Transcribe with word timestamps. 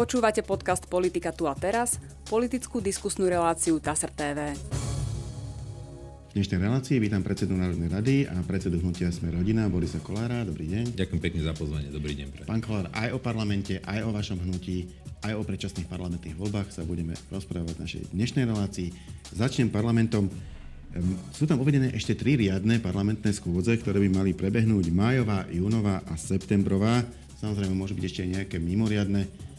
Počúvate 0.00 0.40
podcast 0.40 0.88
Politika 0.88 1.28
tu 1.28 1.44
a 1.44 1.52
teraz, 1.52 2.00
politickú 2.24 2.80
diskusnú 2.80 3.28
reláciu 3.28 3.76
TASR 3.76 4.08
TV. 4.08 4.56
V 4.56 6.32
dnešnej 6.32 6.56
relácii 6.56 6.96
vítam 6.96 7.20
predsedu 7.20 7.52
Národnej 7.52 7.92
rady 7.92 8.24
a 8.24 8.40
predsedu 8.40 8.80
hnutia 8.80 9.12
Sme 9.12 9.28
rodina 9.28 9.68
Borisa 9.68 10.00
Kolára. 10.00 10.40
Dobrý 10.48 10.72
deň. 10.72 10.96
Ďakujem 10.96 11.20
pekne 11.20 11.44
za 11.44 11.52
pozvanie. 11.52 11.92
Dobrý 11.92 12.16
deň. 12.16 12.32
Pre. 12.32 12.42
Pán 12.48 12.64
Kolár, 12.64 12.88
aj 12.96 13.12
o 13.12 13.20
parlamente, 13.20 13.76
aj 13.84 14.00
o 14.08 14.10
vašom 14.16 14.40
hnutí, 14.40 14.88
aj 15.20 15.36
o 15.36 15.44
predčasných 15.44 15.84
parlamentných 15.92 16.32
voľbách 16.32 16.72
sa 16.72 16.80
budeme 16.88 17.12
rozprávať 17.28 17.76
v 17.76 17.82
našej 17.84 18.02
dnešnej 18.16 18.48
relácii. 18.48 18.88
Začnem 19.36 19.68
parlamentom. 19.68 20.32
Sú 21.36 21.44
tam 21.44 21.60
uvedené 21.60 21.92
ešte 21.92 22.16
tri 22.16 22.40
riadne 22.40 22.80
parlamentné 22.80 23.36
schôdze, 23.36 23.76
ktoré 23.76 24.00
by 24.00 24.08
mali 24.16 24.32
prebehnúť 24.32 24.96
májová, 24.96 25.44
júnová 25.52 26.00
a 26.08 26.16
septembrová. 26.16 27.04
Samozrejme, 27.44 27.76
môžu 27.76 28.00
byť 28.00 28.04
ešte 28.08 28.24
nejaké 28.24 28.56
mimoriadne. 28.56 29.49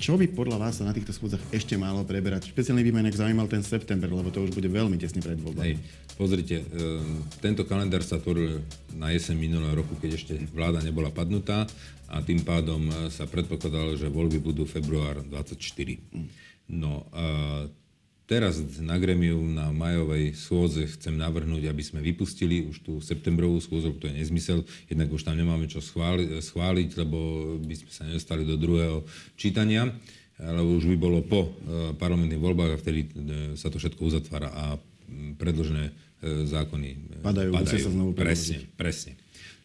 Čo 0.00 0.16
by 0.16 0.32
podľa 0.32 0.56
vás 0.56 0.80
sa 0.80 0.88
na 0.88 0.96
týchto 0.96 1.12
schôdzach 1.12 1.44
ešte 1.52 1.76
malo 1.76 2.00
preberať? 2.08 2.48
Špeciálne 2.48 2.80
by 2.80 2.88
ma 2.88 3.04
inak 3.04 3.20
zaujímal 3.20 3.52
ten 3.52 3.60
september, 3.60 4.08
lebo 4.08 4.32
to 4.32 4.40
už 4.40 4.56
bude 4.56 4.64
veľmi 4.72 4.96
tesne 4.96 5.20
pred 5.20 5.36
voľbami. 5.36 5.76
Pozrite, 6.16 6.56
e, 6.56 6.64
tento 7.44 7.68
kalendár 7.68 8.00
sa 8.00 8.16
tvoril 8.16 8.64
na 8.96 9.12
jeseň 9.12 9.36
minulého 9.36 9.76
roku, 9.76 10.00
keď 10.00 10.10
ešte 10.16 10.32
vláda 10.56 10.80
nebola 10.80 11.12
padnutá 11.12 11.68
a 12.08 12.24
tým 12.24 12.40
pádom 12.40 12.80
e, 12.88 13.12
sa 13.12 13.28
predpokladalo, 13.28 14.00
že 14.00 14.08
voľby 14.08 14.40
budú 14.40 14.64
február 14.64 15.20
24. 15.28 15.60
No, 16.72 17.04
a 17.12 17.68
Teraz 18.30 18.62
na 18.78 18.94
gremiu 18.94 19.42
na 19.42 19.74
majovej 19.74 20.38
schôdze 20.38 20.86
chcem 20.94 21.18
navrhnúť, 21.18 21.66
aby 21.66 21.82
sme 21.82 21.98
vypustili 21.98 22.62
už 22.62 22.78
tú 22.86 23.02
septembrovú 23.02 23.58
schôdzu, 23.58 23.90
to 23.98 24.06
je 24.06 24.22
nezmysel, 24.22 24.62
jednak 24.86 25.10
už 25.10 25.26
tam 25.26 25.34
nemáme 25.34 25.66
čo 25.66 25.82
schváliť, 25.82 26.38
schváliť 26.38 26.94
lebo 26.94 27.18
by 27.58 27.74
sme 27.74 27.90
sa 27.90 28.06
nedostali 28.06 28.46
do 28.46 28.54
druhého 28.54 29.02
čítania, 29.34 29.90
lebo 30.38 30.78
už 30.78 30.86
by 30.94 30.96
bolo 31.02 31.26
po 31.26 31.42
e, 31.42 31.48
parlamentných 31.98 32.38
voľbách 32.38 32.70
a 32.70 32.78
vtedy 32.78 33.00
e, 33.02 33.08
sa 33.58 33.66
to 33.66 33.82
všetko 33.82 33.98
uzatvára 33.98 34.46
a 34.54 34.64
predložené 35.34 35.90
e, 35.90 35.92
zákony 36.46 37.20
padajú. 37.26 37.50
padajú. 37.50 37.82
Sa 37.82 37.90
znovu 37.90 38.10
presne, 38.14 38.62
presne. 38.78 39.18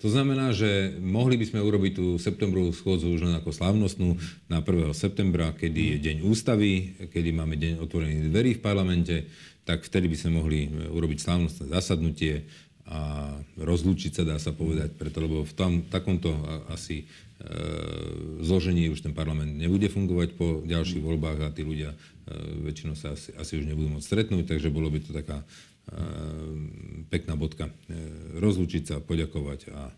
To 0.04 0.12
znamená, 0.12 0.52
že 0.52 0.92
mohli 1.00 1.40
by 1.40 1.46
sme 1.48 1.64
urobiť 1.64 1.94
tú 1.96 2.06
septembrovú 2.20 2.76
schôdzu 2.76 3.16
už 3.16 3.26
len 3.26 3.36
ako 3.40 3.56
slávnostnú 3.56 4.20
na 4.52 4.60
1. 4.60 4.92
septembra, 4.92 5.56
kedy 5.56 5.96
je 5.96 5.98
deň 6.12 6.18
ústavy, 6.28 7.00
kedy 7.10 7.30
máme 7.32 7.56
deň 7.56 7.80
otvorených 7.80 8.28
dverí 8.28 8.52
v 8.60 8.64
parlamente, 8.64 9.16
tak 9.64 9.88
vtedy 9.88 10.12
by 10.12 10.18
sme 10.20 10.32
mohli 10.38 10.60
urobiť 10.70 11.18
slávnostné 11.24 11.72
zasadnutie 11.72 12.46
a 12.86 13.34
rozlúčiť 13.58 14.12
sa, 14.14 14.24
dá 14.28 14.38
sa 14.38 14.54
povedať, 14.54 14.94
preto, 14.94 15.18
lebo 15.18 15.42
v 15.42 15.54
tom, 15.58 15.72
takomto 15.90 16.38
asi 16.70 17.02
e, 17.02 17.06
zložení 18.46 18.94
už 18.94 19.02
ten 19.02 19.10
parlament 19.10 19.58
nebude 19.58 19.90
fungovať 19.90 20.38
po 20.38 20.62
ďalších 20.62 21.02
voľbách 21.02 21.50
a 21.50 21.50
tí 21.50 21.66
ľudia 21.66 21.90
e, 21.90 21.98
väčšinou 22.70 22.94
sa 22.94 23.18
asi, 23.18 23.34
asi 23.34 23.58
už 23.58 23.66
nebudú 23.66 23.90
môcť 23.90 24.06
stretnúť, 24.06 24.46
takže 24.54 24.70
bolo 24.70 24.94
by 24.94 25.02
to 25.02 25.18
taká 25.18 25.42
pekná 27.10 27.38
bodka. 27.38 27.70
Ehm, 27.88 28.42
rozlúčiť 28.42 28.84
sa, 28.84 28.96
poďakovať 29.04 29.60
a 29.72 29.92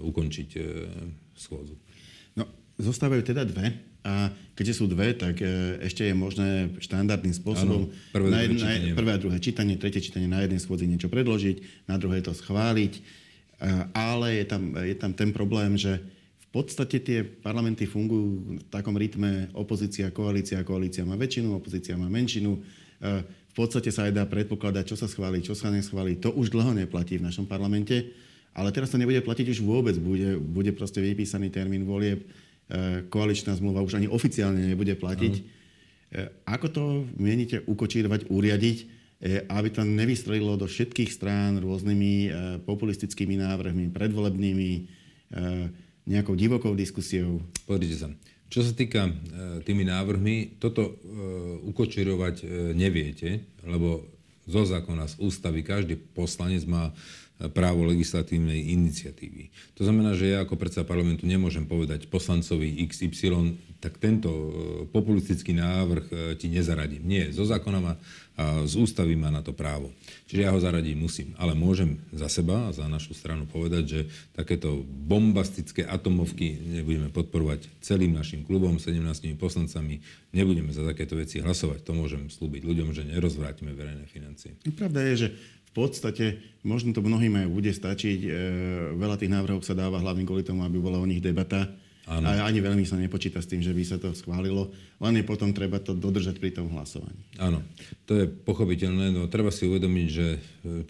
ukončiť 0.00 0.50
ehm, 0.56 0.64
schôdzu. 1.34 1.74
No, 2.38 2.46
zostávajú 2.78 3.26
teda 3.26 3.42
dve 3.42 3.74
a 4.00 4.32
keďže 4.56 4.80
sú 4.80 4.88
dve, 4.88 5.12
tak 5.12 5.44
ešte 5.84 6.08
je 6.08 6.14
možné 6.16 6.72
štandardným 6.80 7.36
spôsobom 7.36 7.92
ano, 7.92 8.12
prvé, 8.16 8.28
na 8.32 8.38
jedn, 8.40 8.56
čítanie. 8.56 8.92
prvé 8.96 9.10
a 9.12 9.20
druhé 9.20 9.36
čítanie, 9.36 9.76
tretie 9.76 10.00
čítanie 10.00 10.24
na 10.24 10.40
jednej 10.40 10.56
schôdzi 10.56 10.88
niečo 10.88 11.12
predložiť, 11.12 11.84
na 11.84 12.00
druhé 12.00 12.24
to 12.24 12.32
schváliť. 12.32 12.96
Ale 13.92 14.40
je 14.40 14.44
tam, 14.48 14.72
je 14.72 14.96
tam 14.96 15.12
ten 15.12 15.36
problém, 15.36 15.76
že 15.76 16.00
v 16.00 16.46
podstate 16.48 16.96
tie 17.04 17.20
parlamenty 17.20 17.84
fungujú 17.84 18.56
v 18.56 18.64
takom 18.72 18.96
rytme 18.96 19.52
opozícia, 19.52 20.08
koalícia, 20.08 20.64
koalícia 20.64 21.04
má 21.04 21.20
väčšinu, 21.20 21.60
opozícia 21.60 21.92
má 22.00 22.08
menšinu 22.08 22.56
v 23.50 23.52
podstate 23.58 23.90
sa 23.90 24.06
aj 24.06 24.14
dá 24.14 24.24
predpokladať, 24.30 24.94
čo 24.94 24.96
sa 24.96 25.10
schváli, 25.10 25.42
čo 25.42 25.58
sa 25.58 25.74
neschváli. 25.74 26.22
To 26.22 26.30
už 26.30 26.54
dlho 26.54 26.70
neplatí 26.70 27.18
v 27.18 27.26
našom 27.26 27.50
parlamente, 27.50 28.14
ale 28.54 28.70
teraz 28.70 28.94
to 28.94 28.98
nebude 28.98 29.18
platiť 29.26 29.50
už 29.50 29.58
vôbec. 29.66 29.98
Bude, 29.98 30.38
bude 30.38 30.70
proste 30.70 31.02
vypísaný 31.02 31.50
termín 31.50 31.82
volieb, 31.82 32.22
e, 32.22 32.26
koaličná 33.10 33.58
zmluva 33.58 33.82
už 33.82 33.98
ani 33.98 34.06
oficiálne 34.06 34.70
nebude 34.70 34.94
platiť. 34.94 35.34
Uh-huh. 35.34 36.26
Ako 36.46 36.66
to 36.70 36.84
mienite 37.18 37.62
ukočírovať, 37.66 38.30
uriadiť, 38.30 38.78
e, 38.78 38.86
aby 39.50 39.68
to 39.74 39.82
nevystrelilo 39.82 40.54
do 40.54 40.70
všetkých 40.70 41.10
strán 41.10 41.58
rôznymi 41.58 42.30
populistickými 42.62 43.34
návrhmi, 43.34 43.90
predvolebnými, 43.90 44.70
nejakou 46.06 46.34
divokou 46.34 46.74
diskusiou? 46.74 47.42
Pozrite 47.66 47.98
sa. 47.98 48.08
Čo 48.50 48.66
sa 48.66 48.74
týka 48.74 49.06
e, 49.06 49.12
tými 49.62 49.86
návrhmi, 49.86 50.58
toto 50.58 50.82
e, 50.82 50.92
ukočirovať 51.70 52.36
e, 52.42 52.44
neviete, 52.74 53.46
lebo 53.62 54.02
zo 54.50 54.66
zákona 54.66 55.06
z 55.06 55.14
ústavy 55.22 55.62
každý 55.62 55.94
poslanec 55.94 56.66
má 56.66 56.90
právo 57.48 57.88
legislatívnej 57.88 58.68
iniciatívy. 58.76 59.48
To 59.80 59.88
znamená, 59.88 60.12
že 60.12 60.36
ja 60.36 60.44
ako 60.44 60.60
predseda 60.60 60.84
parlamentu 60.84 61.24
nemôžem 61.24 61.64
povedať 61.64 62.12
poslancovi 62.12 62.84
XY, 62.84 63.56
tak 63.80 63.96
tento 63.96 64.28
populistický 64.92 65.56
návrh 65.56 66.36
ti 66.36 66.52
nezaradím. 66.52 67.00
Nie, 67.08 67.32
zo 67.32 67.48
zákona 67.48 67.78
má 67.80 67.96
a 68.40 68.64
z 68.64 68.80
ústavy 68.80 69.20
má 69.20 69.28
na 69.28 69.44
to 69.44 69.52
právo. 69.52 69.92
Čiže 70.24 70.48
ja 70.48 70.50
ho 70.56 70.56
zaradiť 70.56 70.96
musím. 70.96 71.36
Ale 71.36 71.52
môžem 71.52 72.00
za 72.08 72.24
seba 72.32 72.72
a 72.72 72.72
za 72.72 72.88
našu 72.88 73.12
stranu 73.12 73.44
povedať, 73.44 73.84
že 73.84 74.00
takéto 74.32 74.80
bombastické 74.88 75.84
atomovky 75.84 76.56
nebudeme 76.80 77.12
podporovať 77.12 77.68
celým 77.84 78.16
našim 78.16 78.40
klubom, 78.48 78.80
17 78.80 78.96
poslancami. 79.36 80.00
Nebudeme 80.32 80.72
za 80.72 80.88
takéto 80.88 81.20
veci 81.20 81.44
hlasovať. 81.44 81.84
To 81.84 81.92
môžem 81.92 82.32
slúbiť 82.32 82.64
ľuďom, 82.64 82.96
že 82.96 83.04
nerozvrátime 83.12 83.76
verejné 83.76 84.08
financie. 84.08 84.56
Pravda 84.72 85.04
je, 85.12 85.28
že 85.28 85.28
v 85.70 85.72
podstate 85.72 86.42
možno 86.66 86.90
to 86.90 87.00
mnohým 87.00 87.38
aj 87.40 87.46
bude 87.46 87.70
stačiť. 87.70 88.18
E, 88.26 88.30
veľa 88.98 89.16
tých 89.16 89.30
návrhov 89.30 89.62
sa 89.62 89.78
dáva 89.78 90.02
hlavne 90.02 90.26
kvôli 90.26 90.42
tomu, 90.42 90.66
aby 90.66 90.82
bola 90.82 90.98
o 90.98 91.06
nich 91.06 91.22
debata 91.22 91.70
Áno. 92.10 92.26
A 92.26 92.42
ani 92.42 92.58
veľmi 92.58 92.82
sa 92.82 92.98
nepočíta 92.98 93.38
s 93.38 93.46
tým, 93.46 93.62
že 93.62 93.70
by 93.70 93.82
sa 93.86 93.94
to 93.94 94.10
schválilo, 94.10 94.74
len 94.98 95.14
je 95.14 95.22
potom 95.22 95.54
treba 95.54 95.78
to 95.78 95.94
dodržať 95.94 96.42
pri 96.42 96.50
tom 96.50 96.66
hlasovaní. 96.74 97.22
Áno, 97.38 97.62
to 98.02 98.18
je 98.18 98.26
pochopiteľné, 98.26 99.14
no 99.14 99.30
treba 99.30 99.54
si 99.54 99.70
uvedomiť, 99.70 100.08
že 100.10 100.26
e, 100.34 100.38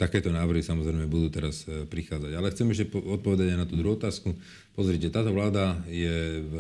takéto 0.01 0.33
návrhy 0.33 0.65
samozrejme 0.65 1.05
budú 1.13 1.29
teraz 1.29 1.69
e, 1.69 1.85
prichádzať. 1.85 2.33
Ale 2.33 2.49
chcem 2.57 2.73
ešte 2.73 2.89
odpovedať 2.97 3.53
aj 3.53 3.59
na 3.61 3.69
tú 3.69 3.77
druhú 3.77 4.01
otázku. 4.01 4.33
Pozrite, 4.73 5.13
táto 5.13 5.29
vláda 5.37 5.77
je 5.93 6.41
v 6.41 6.55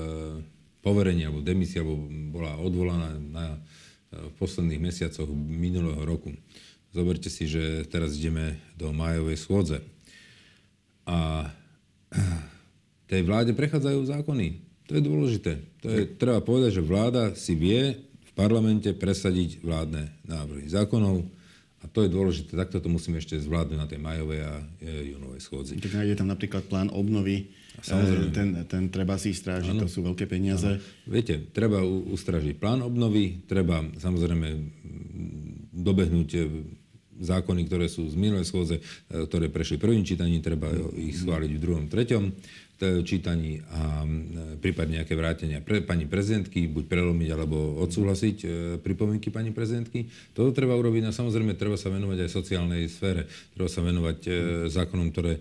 poverení 0.84 1.24
alebo 1.24 1.40
demisia, 1.40 1.80
alebo 1.80 1.96
bola 2.28 2.60
odvolaná 2.60 3.16
na, 3.16 3.56
e, 4.12 4.28
v 4.28 4.34
posledných 4.36 4.82
mesiacoch 4.82 5.32
minulého 5.32 6.04
roku. 6.04 6.36
Zoberte 6.90 7.30
si, 7.30 7.46
že 7.46 7.86
teraz 7.86 8.18
ideme 8.18 8.58
do 8.74 8.90
májovej 8.90 9.38
schôdze. 9.38 9.78
A 11.06 11.46
tej 13.10 13.22
vláde 13.22 13.54
prechádzajú 13.54 14.10
zákony. 14.10 14.58
To 14.90 14.98
je 14.98 15.02
dôležité. 15.02 15.52
To 15.82 15.86
je, 15.86 16.02
treba 16.18 16.42
povedať, 16.42 16.82
že 16.82 16.82
vláda 16.82 17.38
si 17.38 17.54
vie 17.54 17.94
v 18.02 18.32
parlamente 18.34 18.90
presadiť 18.90 19.62
vládne 19.62 20.10
návrhy 20.26 20.66
zákonov 20.66 21.22
a 21.80 21.88
to 21.88 22.04
je 22.04 22.10
dôležité. 22.10 22.58
Takto 22.58 22.82
to 22.82 22.90
musíme 22.92 23.16
ešte 23.16 23.38
zvládnuť 23.38 23.78
na 23.78 23.86
tej 23.86 24.02
majovej 24.02 24.40
a 24.44 24.54
e, 24.82 25.14
júnovej 25.14 25.40
schôdzi. 25.40 25.78
Tak 25.78 26.04
je 26.04 26.18
tam 26.18 26.28
napríklad 26.28 26.66
plán 26.66 26.90
obnovy. 26.90 27.54
Samozrejme. 27.80 28.34
Ten, 28.36 28.48
ten 28.68 28.82
treba 28.92 29.16
si 29.16 29.32
strážiť, 29.32 29.78
ano. 29.78 29.86
to 29.86 29.88
sú 29.88 30.04
veľké 30.04 30.28
peniaze. 30.28 30.76
Ano. 30.76 30.82
Viete, 31.08 31.40
treba 31.54 31.80
ustražiť 31.86 32.60
plán 32.60 32.84
obnovy, 32.84 33.46
treba 33.48 33.80
samozrejme 33.96 34.48
dobehnúť 35.72 36.28
e, 36.36 36.40
zákony, 37.20 37.68
ktoré 37.68 37.86
sú 37.86 38.08
z 38.08 38.16
minulej 38.16 38.48
schôdze, 38.48 38.80
e, 38.80 38.82
ktoré 39.28 39.52
prešli 39.52 39.76
prvým 39.76 40.02
čítaním, 40.02 40.42
treba 40.42 40.72
ich 40.96 41.20
schváliť 41.20 41.50
v 41.54 41.62
druhom, 41.62 41.84
treťom 41.86 42.24
čítaní 43.04 43.60
a 43.76 44.08
prípadne 44.56 45.00
nejaké 45.00 45.12
vrátenia 45.12 45.60
pre 45.60 45.84
pani 45.84 46.08
prezidentky, 46.08 46.64
buď 46.64 46.84
prelomiť 46.88 47.28
alebo 47.32 47.76
odsúhlasiť 47.84 48.36
e, 48.40 48.46
pripomienky 48.80 49.28
pani 49.28 49.52
prezidentky. 49.52 50.08
Toto 50.32 50.56
treba 50.56 50.72
urobiť 50.80 51.12
a 51.12 51.16
samozrejme 51.16 51.60
treba 51.60 51.76
sa 51.76 51.92
venovať 51.92 52.24
aj 52.24 52.30
sociálnej 52.32 52.88
sfére. 52.88 53.28
Treba 53.52 53.68
sa 53.68 53.84
venovať 53.84 54.18
e, 54.24 54.30
zákonom, 54.72 55.12
ktoré 55.12 55.36
e, 55.36 55.40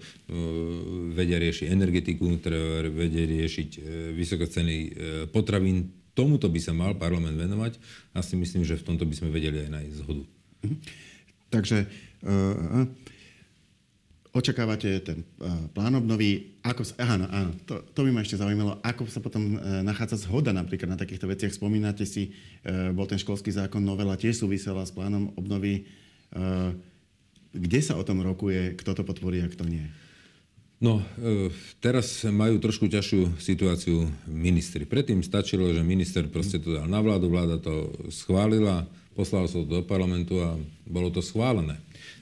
vedia 1.15 1.39
riešiť 1.39 1.71
energetiku, 1.71 2.27
ktoré 2.44 2.92
vedia 2.92 3.24
riešiť 3.24 3.69
vysoké 4.15 4.45
ceny 4.51 4.75
potravín. 5.31 5.95
Tomuto 6.12 6.51
by 6.51 6.59
sa 6.59 6.75
mal 6.75 7.00
parlament 7.00 7.39
venovať 7.39 7.80
a 8.12 8.19
si 8.19 8.36
myslím, 8.36 8.68
že 8.68 8.75
v 8.75 8.83
tomto 8.83 9.07
by 9.07 9.15
sme 9.15 9.30
vedeli 9.31 9.63
aj 9.63 9.69
nájsť 9.71 9.95
zhodu. 10.04 10.24
Mhm. 10.68 11.07
Takže 11.50 11.86
uh, 11.86 12.86
očakávate 14.34 15.01
ten 15.01 15.25
uh, 15.42 15.66
plán 15.74 15.98
obnovy, 15.98 16.62
ako 16.62 16.86
sa, 16.86 16.94
áno, 17.01 17.25
áno, 17.30 17.51
to, 17.66 17.81
to 17.94 18.06
by 18.06 18.13
ma 18.13 18.22
ešte 18.22 18.38
zaujímalo, 18.38 18.78
ako 18.86 19.10
sa 19.10 19.18
potom 19.18 19.57
uh, 19.57 19.81
nachádza 19.81 20.30
zhoda 20.30 20.54
napríklad 20.54 20.94
na 20.94 21.01
takýchto 21.01 21.25
veciach. 21.25 21.54
Spomínate 21.54 22.06
si, 22.06 22.30
uh, 22.63 22.94
bol 22.94 23.10
ten 23.10 23.18
školský 23.18 23.50
zákon, 23.50 23.81
novela 23.81 24.13
tiež 24.13 24.46
súvisela 24.46 24.86
s 24.86 24.94
plánom 24.94 25.34
obnovy. 25.34 25.90
Uh, 26.30 26.78
kde 27.50 27.81
sa 27.81 27.98
o 27.98 28.06
tom 28.06 28.22
rokuje, 28.22 28.78
kto 28.78 28.94
to 28.94 29.02
potvorí 29.02 29.42
a 29.42 29.50
kto 29.50 29.66
nie? 29.66 29.81
No, 30.80 31.04
teraz 31.84 32.24
majú 32.24 32.56
trošku 32.56 32.88
ťažšiu 32.88 33.36
situáciu 33.36 34.07
ministri. 34.31 34.88
Predtým 34.88 35.19
stačilo, 35.19 35.68
že 35.75 35.84
minister 35.84 36.24
proste 36.31 36.56
to 36.56 36.72
dal 36.72 36.88
na 36.88 37.04
vládu, 37.04 37.28
vláda 37.28 37.60
to 37.60 37.92
schválila, 38.07 38.88
poslal 39.13 39.50
sa 39.50 39.61
to 39.61 39.67
do 39.67 39.79
parlamentu 39.85 40.41
a 40.41 40.57
bolo 40.85 41.09
to 41.13 41.21
schválené. 41.23 41.77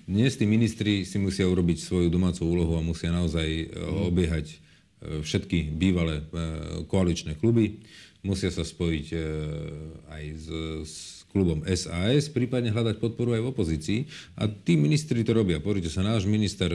Dnes 0.07 0.39
tí 0.39 0.47
ministri 0.47 1.03
si 1.03 1.19
musia 1.19 1.47
urobiť 1.47 1.83
svoju 1.83 2.07
domácu 2.07 2.47
úlohu 2.47 2.79
a 2.79 2.85
musia 2.85 3.11
naozaj 3.11 3.47
e, 3.47 3.65
obiehať 4.07 4.45
e, 4.51 4.55
všetky 5.23 5.75
bývalé 5.75 6.23
koaličné 6.87 7.35
kluby. 7.35 7.83
Musia 8.25 8.49
sa 8.51 8.65
spojiť 8.65 9.07
aj 10.09 10.23
s, 10.35 10.47
s 10.83 10.93
klubom 11.31 11.63
SAS, 11.69 12.27
prípadne 12.27 12.73
hľadať 12.73 12.97
podporu 12.97 13.37
aj 13.37 13.41
v 13.45 13.51
opozícii. 13.53 13.99
A 14.41 14.49
tí 14.49 14.75
ministri 14.75 15.21
to 15.21 15.37
robia. 15.37 15.63
Pozrite 15.63 15.87
sa, 15.87 16.03
náš 16.03 16.25
minister 16.27 16.67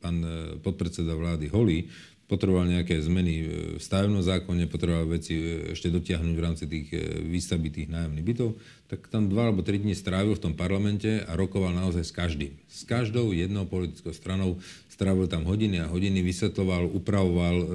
pán 0.00 0.16
e, 0.24 0.32
podpredseda 0.64 1.12
vlády 1.12 1.52
Holý 1.52 1.86
potreboval 2.30 2.70
nejaké 2.70 2.94
zmeny 3.02 3.34
v 3.74 3.82
stavebnom 3.82 4.22
zákone, 4.22 4.70
potreboval 4.70 5.18
veci 5.18 5.34
e, 5.34 5.74
ešte 5.74 5.90
dotiahnuť 5.90 6.34
v 6.38 6.44
rámci 6.46 6.64
tých 6.70 6.86
e, 6.94 7.26
výstavby 7.26 7.68
tých 7.74 7.88
nájomných 7.90 8.26
bytov, 8.30 8.54
tak 8.90 9.06
tam 9.06 9.30
dva 9.30 9.46
alebo 9.46 9.62
tri 9.62 9.78
dní 9.78 9.94
strávil 9.94 10.34
v 10.34 10.50
tom 10.50 10.54
parlamente 10.58 11.22
a 11.22 11.38
rokoval 11.38 11.70
naozaj 11.70 12.02
s 12.02 12.10
každým. 12.10 12.52
S 12.66 12.82
každou 12.82 13.30
jednou 13.30 13.62
politickou 13.62 14.10
stranou 14.10 14.58
strávil 14.90 15.30
tam 15.30 15.46
hodiny 15.46 15.80
a 15.80 15.88
hodiny, 15.88 16.20
vysvetloval, 16.20 16.90
upravoval, 16.90 17.56
e, 17.56 17.66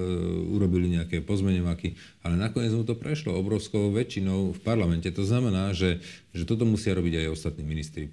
urobili 0.52 0.92
nejaké 0.92 1.24
pozmeňovaky, 1.24 2.20
ale 2.22 2.36
nakoniec 2.36 2.70
mu 2.70 2.84
to 2.84 2.94
prešlo 2.94 3.34
obrovskou 3.34 3.90
väčšinou 3.90 4.54
v 4.54 4.60
parlamente. 4.60 5.08
To 5.10 5.24
znamená, 5.24 5.72
že, 5.72 6.04
že 6.36 6.44
toto 6.44 6.68
musia 6.68 6.94
robiť 6.94 7.26
aj 7.26 7.32
ostatní 7.32 7.64
ministri. 7.66 8.12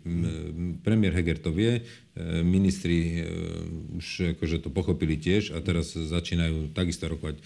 Premiér 0.82 1.14
Heger 1.14 1.38
to 1.44 1.54
vie, 1.54 1.84
e, 2.18 2.42
ministri 2.42 3.22
e, 3.22 3.28
už 4.00 4.40
akože 4.40 4.64
to 4.64 4.74
pochopili 4.74 5.20
tiež 5.20 5.54
a 5.54 5.62
teraz 5.62 5.94
začínajú 5.94 6.72
takisto 6.72 7.06
rokovať 7.06 7.38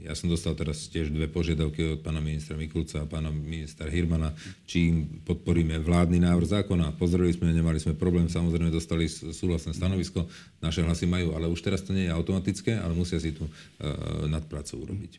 ja 0.00 0.16
som 0.16 0.32
dostal 0.32 0.56
teraz 0.56 0.88
tiež 0.88 1.12
dve 1.12 1.28
požiadavky 1.28 1.96
od 1.96 2.00
pána 2.00 2.24
ministra 2.24 2.56
Mikulca 2.56 3.04
a 3.04 3.10
pána 3.10 3.28
ministra 3.28 3.86
Hirmana, 3.86 4.32
či 4.64 4.88
im 4.88 4.96
podporíme 5.22 5.76
vládny 5.76 6.24
návrh 6.24 6.48
zákona. 6.64 6.96
Pozreli 6.96 7.30
sme, 7.36 7.52
nemali 7.52 7.76
sme 7.76 7.92
problém, 7.92 8.26
samozrejme 8.26 8.72
dostali 8.72 9.06
súhlasné 9.06 9.76
stanovisko, 9.76 10.24
naše 10.64 10.80
hlasy 10.80 11.04
majú, 11.04 11.36
ale 11.36 11.46
už 11.52 11.60
teraz 11.60 11.84
to 11.84 11.92
nie 11.92 12.08
je 12.08 12.16
automatické, 12.16 12.80
ale 12.80 12.96
musia 12.96 13.20
si 13.20 13.36
tú 13.36 13.44
uh, 13.44 14.24
nadprácu 14.26 14.88
urobiť. 14.88 15.12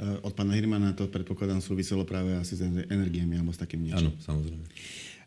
Uh, 0.00 0.24
od 0.24 0.32
pána 0.32 0.56
Hirmana 0.56 0.96
to 0.96 1.12
predpokladám 1.12 1.60
súviselo 1.60 2.08
práve 2.08 2.32
asi 2.32 2.56
s 2.56 2.64
energiami 2.88 3.36
alebo 3.36 3.52
s 3.52 3.60
takým 3.60 3.84
niečím. 3.84 4.10
Áno, 4.10 4.16
samozrejme. 4.16 4.64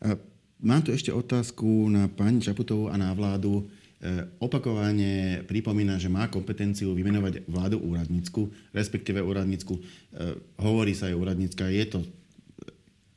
Uh, 0.02 0.18
mám 0.66 0.82
tu 0.82 0.90
ešte 0.90 1.14
otázku 1.14 1.94
na 1.94 2.10
pani 2.10 2.42
Čaputovú 2.42 2.90
a 2.90 2.98
na 2.98 3.14
vládu. 3.14 3.70
E, 4.06 4.22
opakovane 4.38 5.42
pripomína, 5.50 5.98
že 5.98 6.14
má 6.14 6.30
kompetenciu 6.30 6.94
vymenovať 6.94 7.42
vládu 7.50 7.82
úradnícku, 7.82 8.54
respektíve 8.70 9.18
úradnícku. 9.18 9.74
E, 9.74 9.82
hovorí 10.62 10.94
sa 10.94 11.10
aj 11.10 11.18
úradnícka, 11.18 11.74
je 11.74 11.86
to 11.90 12.00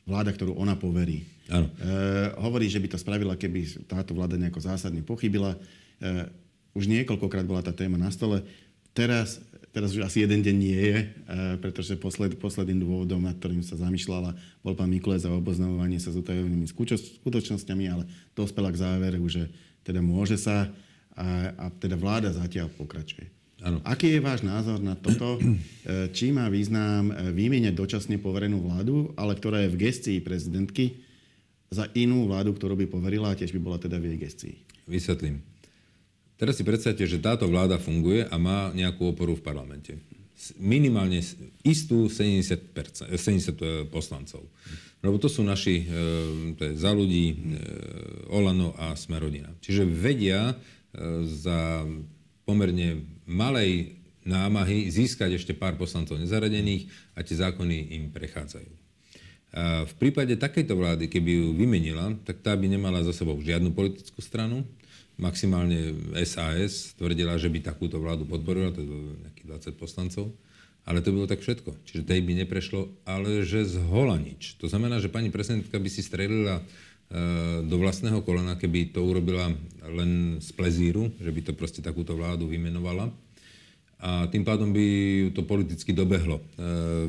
vláda, 0.09 0.33
ktorú 0.33 0.57
ona 0.57 0.81
poverí. 0.81 1.29
Áno. 1.53 1.69
E, 1.77 1.93
hovorí, 2.41 2.73
že 2.73 2.81
by 2.81 2.89
to 2.89 2.97
spravila, 2.97 3.37
keby 3.37 3.85
táto 3.85 4.17
vláda 4.17 4.41
nejako 4.41 4.65
zásadne 4.65 5.05
pochybila. 5.05 5.61
Už 6.73 6.89
niekoľkokrát 6.89 7.45
bola 7.45 7.61
tá 7.61 7.75
téma 7.75 8.01
na 8.01 8.09
stole. 8.09 8.41
Teraz, 8.97 9.45
teraz 9.77 9.93
už 9.93 10.09
asi 10.09 10.25
jeden 10.25 10.41
deň 10.41 10.57
nie 10.57 10.79
je, 10.79 10.97
pretože 11.59 11.99
posled, 12.01 12.39
posledným 12.39 12.87
dôvodom, 12.87 13.29
nad 13.29 13.37
ktorým 13.37 13.61
sa 13.67 13.77
zamýšľala, 13.77 14.33
bol 14.65 14.79
pán 14.79 14.89
Mikulec 14.89 15.27
za 15.27 15.35
oboznamovanie 15.35 15.99
sa 15.99 16.15
s 16.15 16.21
utajenými 16.23 16.71
skutočnosťami, 17.21 17.85
ale 17.91 18.07
dospela 18.33 18.71
k 18.71 18.79
záveru, 18.79 19.27
že 19.27 19.51
teda 19.83 20.01
môže 20.01 20.39
sa 20.39 20.71
a, 21.19 21.51
a 21.55 21.67
teda 21.75 21.99
vláda 21.99 22.31
zatiaľ 22.31 22.71
pokračuje. 22.75 23.27
Ano. 23.59 23.83
Aký 23.83 24.15
je 24.15 24.23
váš 24.23 24.47
názor 24.47 24.79
na 24.79 24.95
toto? 24.95 25.39
E, 25.89 26.13
či 26.13 26.37
má 26.37 26.53
význam 26.53 27.09
e, 27.09 27.33
vymieňať 27.33 27.73
dočasne 27.73 28.21
poverenú 28.21 28.61
vládu, 28.61 29.09
ale 29.17 29.33
ktorá 29.33 29.65
je 29.65 29.73
v 29.73 29.89
gestii 29.89 30.21
prezidentky, 30.21 31.01
za 31.73 31.89
inú 31.97 32.29
vládu, 32.29 32.53
ktorú 32.53 32.77
by 32.77 32.87
poverila 32.93 33.33
a 33.33 33.39
tiež 33.41 33.57
by 33.57 33.61
bola 33.61 33.81
teda 33.81 33.97
v 33.97 34.13
jej 34.13 34.19
gestii? 34.21 34.55
Vysvetlím. 34.85 35.41
Teraz 36.37 36.61
si 36.61 36.65
predstavte, 36.69 37.09
že 37.09 37.17
táto 37.25 37.49
vláda 37.49 37.81
funguje 37.81 38.29
a 38.29 38.37
má 38.37 38.69
nejakú 38.77 39.17
oporu 39.17 39.33
v 39.33 39.41
parlamente. 39.41 39.97
Minimálne 40.59 41.19
istú 41.67 42.07
70, 42.07 42.75
70 43.11 43.19
e, 43.19 43.65
poslancov. 43.91 44.47
Lebo 45.03 45.19
to 45.19 45.27
sú 45.31 45.43
naši, 45.43 45.83
e, 45.83 45.87
to 46.55 46.63
je 46.69 46.73
za 46.79 46.95
ľudí, 46.95 47.57
Olano 48.31 48.75
a 48.79 48.95
Smerodina. 48.95 49.51
Čiže 49.63 49.83
vedia 49.87 50.55
za 51.29 51.85
pomerne 52.49 53.05
malej 53.29 53.99
námahy 54.29 54.93
získať 54.93 55.41
ešte 55.41 55.53
pár 55.57 55.81
poslancov 55.81 56.21
nezaradených 56.21 56.89
a 57.17 57.25
tie 57.25 57.37
zákony 57.41 57.97
im 57.97 58.05
prechádzajú. 58.13 58.71
A 59.49 59.89
v 59.89 59.95
prípade 59.97 60.37
takejto 60.37 60.77
vlády, 60.77 61.09
keby 61.09 61.31
ju 61.41 61.47
vymenila, 61.57 62.13
tak 62.29 62.45
tá 62.45 62.53
by 62.53 62.69
nemala 62.69 63.01
za 63.01 63.17
sebou 63.17 63.41
žiadnu 63.41 63.73
politickú 63.73 64.21
stranu. 64.21 64.61
Maximálne 65.19 65.99
SAS 66.23 66.95
tvrdila, 66.95 67.35
že 67.37 67.51
by 67.51 67.59
takúto 67.61 67.99
vládu 67.99 68.23
podporila, 68.25 68.71
to 68.71 68.81
je 68.81 68.89
nejakých 69.27 69.75
20 69.75 69.83
poslancov 69.83 70.31
ale 70.89 71.05
to 71.05 71.13
bolo 71.13 71.29
tak 71.29 71.45
všetko. 71.45 71.85
Čiže 71.85 72.09
tej 72.09 72.25
by 72.25 72.33
neprešlo, 72.49 72.89
ale 73.05 73.45
že 73.45 73.69
z 73.69 73.77
hola 73.93 74.17
nič. 74.17 74.57
To 74.57 74.73
znamená, 74.73 74.97
že 75.05 75.13
pani 75.13 75.29
prezidentka 75.29 75.77
by 75.77 75.89
si 75.93 76.01
strelila 76.01 76.57
e, 76.57 76.63
do 77.69 77.77
vlastného 77.77 78.25
kolena, 78.25 78.57
keby 78.57 78.97
to 78.97 79.05
urobila 79.05 79.53
len 79.85 80.41
z 80.41 80.49
plezíru, 80.57 81.13
že 81.21 81.29
by 81.29 81.41
to 81.45 81.53
proste 81.53 81.85
takúto 81.85 82.17
vládu 82.17 82.49
vymenovala 82.49 83.13
a 83.99 84.31
tým 84.31 84.47
pádom 84.47 84.71
by 84.71 84.87
to 85.35 85.43
politicky 85.43 85.91
dobehlo 85.91 86.39
e, 86.39 86.43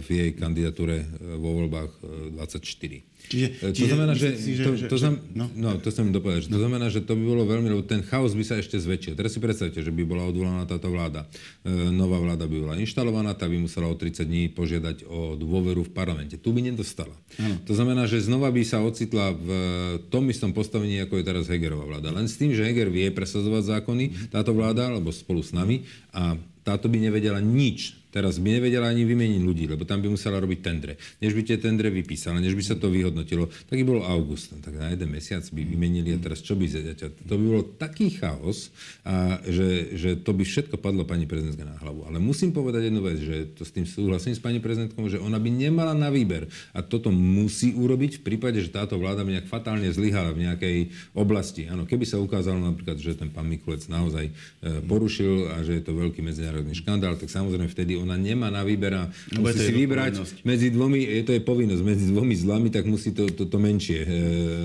v 0.02 0.08
jej 0.10 0.30
kandidatúre 0.34 1.06
e, 1.06 1.38
vo 1.38 1.62
voľbách 1.62 2.02
24. 2.34 2.58
E, 2.58 3.30
čiže, 3.30 3.48
to 3.62 3.66
čiže 3.78 3.94
znamená, 3.94 4.18
že, 4.18 4.34
si, 4.34 4.58
že, 4.58 4.66
to, 4.66 4.72
to, 4.90 4.98
znam, 4.98 5.22
no. 5.38 5.46
no, 5.54 5.78
to 5.78 5.94
chcem 5.94 6.10
dopovedať, 6.10 6.50
že 6.50 6.50
no. 6.50 6.58
to 6.58 6.62
znamená, 6.66 6.90
že 6.90 7.06
to 7.06 7.14
by 7.14 7.22
bolo 7.30 7.46
veľmi, 7.46 7.70
lebo 7.70 7.86
ten 7.86 8.02
chaos 8.02 8.34
by 8.34 8.42
sa 8.42 8.58
ešte 8.58 8.82
zväčšil. 8.82 9.14
Teraz 9.14 9.38
si 9.38 9.40
predstavte, 9.40 9.78
že 9.86 9.94
by 9.94 10.02
bola 10.02 10.26
odvolaná 10.26 10.66
táto 10.66 10.90
vláda. 10.90 11.30
Nová 11.94 12.18
vláda 12.18 12.50
by 12.50 12.58
bola 12.58 12.76
inštalovaná, 12.82 13.38
tá 13.38 13.46
by 13.46 13.62
musela 13.62 13.86
o 13.86 13.94
30 13.94 14.26
dní 14.26 14.50
požiadať 14.50 15.06
o 15.06 15.38
dôveru 15.38 15.86
v 15.86 15.94
parlamente. 15.94 16.42
Tu 16.42 16.50
by 16.50 16.74
nedostala. 16.74 17.14
Ano. 17.38 17.62
To 17.70 17.74
znamená, 17.78 18.10
že 18.10 18.18
znova 18.18 18.50
by 18.50 18.66
sa 18.66 18.82
ocitla 18.82 19.38
v 19.38 19.50
tom 20.10 20.26
istom 20.34 20.58
postavení, 20.58 20.98
ako 21.06 21.22
je 21.22 21.28
teraz 21.30 21.46
Hegerová 21.54 21.86
vláda. 21.86 22.10
Len 22.10 22.26
s 22.26 22.34
tým, 22.34 22.50
že 22.50 22.66
Heger 22.66 22.90
vie 22.90 23.14
presadzovať 23.14 23.78
zákony, 23.78 24.34
táto 24.34 24.58
vláda, 24.58 24.90
alebo 24.90 25.14
spolu 25.14 25.46
s 25.46 25.54
nami, 25.54 25.86
a 26.10 26.34
táto 26.64 26.88
by 26.88 26.98
nevedela 27.00 27.44
nič 27.44 27.99
Teraz 28.10 28.42
by 28.42 28.58
nevedela 28.58 28.90
ani 28.90 29.06
vymeniť 29.06 29.42
ľudí, 29.46 29.70
lebo 29.70 29.86
tam 29.86 30.02
by 30.02 30.10
musela 30.10 30.42
robiť 30.42 30.60
tendre. 30.66 30.98
Než 31.22 31.38
by 31.38 31.42
tie 31.46 31.58
tendre 31.62 31.94
vypísala, 31.94 32.42
než 32.42 32.58
by 32.58 32.64
sa 32.66 32.74
to 32.74 32.90
vyhodnotilo, 32.90 33.46
tak 33.70 33.78
by 33.78 33.86
bol 33.86 34.02
august. 34.02 34.50
Tak 34.66 34.74
na 34.74 34.90
jeden 34.90 35.14
mesiac 35.14 35.46
by 35.46 35.62
vymenili 35.62 36.18
a 36.18 36.20
teraz 36.20 36.42
čo 36.42 36.58
by 36.58 36.66
zaďať? 36.66 37.22
To 37.30 37.34
by 37.38 37.44
bolo 37.46 37.64
taký 37.78 38.10
chaos, 38.18 38.74
a 39.06 39.38
že, 39.46 39.94
že 39.94 40.10
to 40.18 40.34
by 40.34 40.42
všetko 40.42 40.82
padlo 40.82 41.06
pani 41.06 41.30
prezidentka 41.30 41.62
na 41.62 41.78
hlavu. 41.78 42.10
Ale 42.10 42.18
musím 42.18 42.50
povedať 42.50 42.90
jednu 42.90 43.06
vec, 43.06 43.22
že 43.22 43.54
to 43.54 43.62
s 43.62 43.70
tým 43.78 43.86
súhlasím 43.86 44.34
s 44.34 44.42
pani 44.42 44.58
prezidentkou, 44.58 45.06
že 45.06 45.22
ona 45.22 45.38
by 45.38 45.50
nemala 45.54 45.94
na 45.94 46.10
výber. 46.10 46.50
A 46.74 46.82
toto 46.82 47.14
musí 47.14 47.78
urobiť 47.78 48.20
v 48.20 48.26
prípade, 48.26 48.58
že 48.58 48.74
táto 48.74 48.98
vláda 48.98 49.22
by 49.22 49.38
nejak 49.38 49.52
fatálne 49.52 49.86
zlyhala 49.94 50.34
v 50.34 50.50
nejakej 50.50 50.78
oblasti. 51.14 51.70
Áno, 51.70 51.86
keby 51.86 52.10
sa 52.10 52.18
ukázalo 52.18 52.58
napríklad, 52.58 52.98
že 52.98 53.14
ten 53.14 53.30
pán 53.30 53.46
Mikulec 53.46 53.86
naozaj 53.86 54.26
e, 54.26 54.34
porušil 54.82 55.54
a 55.54 55.62
že 55.62 55.78
je 55.78 55.84
to 55.86 55.94
veľký 55.94 56.26
medzinárodný 56.26 56.74
škandál, 56.74 57.14
tak 57.20 57.30
samozrejme 57.30 57.70
vtedy 57.70 57.99
ona 58.02 58.16
nemá 58.16 58.48
na 58.48 58.64
výber 58.64 58.94
a 58.96 59.04
musí 59.36 59.70
si 59.70 59.74
vybrať 59.76 60.44
medzi 60.48 60.72
dvomi, 60.72 61.04
je 61.04 61.24
to 61.28 61.32
je 61.36 61.42
povinnosť, 61.44 61.84
medzi 61.84 62.06
dvomi 62.10 62.36
zlami, 62.36 62.68
tak 62.72 62.88
musí 62.88 63.12
to, 63.12 63.28
to, 63.30 63.46
to 63.46 63.58
menšie 63.60 64.00
e, 64.02 64.08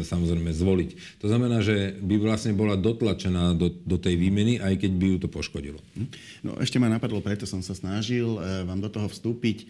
samozrejme 0.07 0.51
zvoliť. 0.55 1.21
To 1.21 1.27
znamená, 1.27 1.61
že 1.61 1.99
by 1.99 2.15
vlastne 2.23 2.55
bola 2.55 2.79
dotlačená 2.79 3.59
do, 3.59 3.71
do 3.71 3.97
tej 3.99 4.15
výmeny, 4.15 4.63
aj 4.63 4.79
keď 4.79 4.93
by 4.95 5.07
ju 5.11 5.17
to 5.21 5.29
poškodilo. 5.29 5.81
Hm? 5.99 6.09
No 6.47 6.51
ešte 6.63 6.79
ma 6.79 6.87
napadlo, 6.87 7.19
preto 7.21 7.45
som 7.45 7.61
sa 7.61 7.75
snažil 7.75 8.39
e, 8.39 8.63
vám 8.63 8.79
do 8.79 8.91
toho 8.91 9.11
vstúpiť. 9.11 9.59
E, 9.63 9.67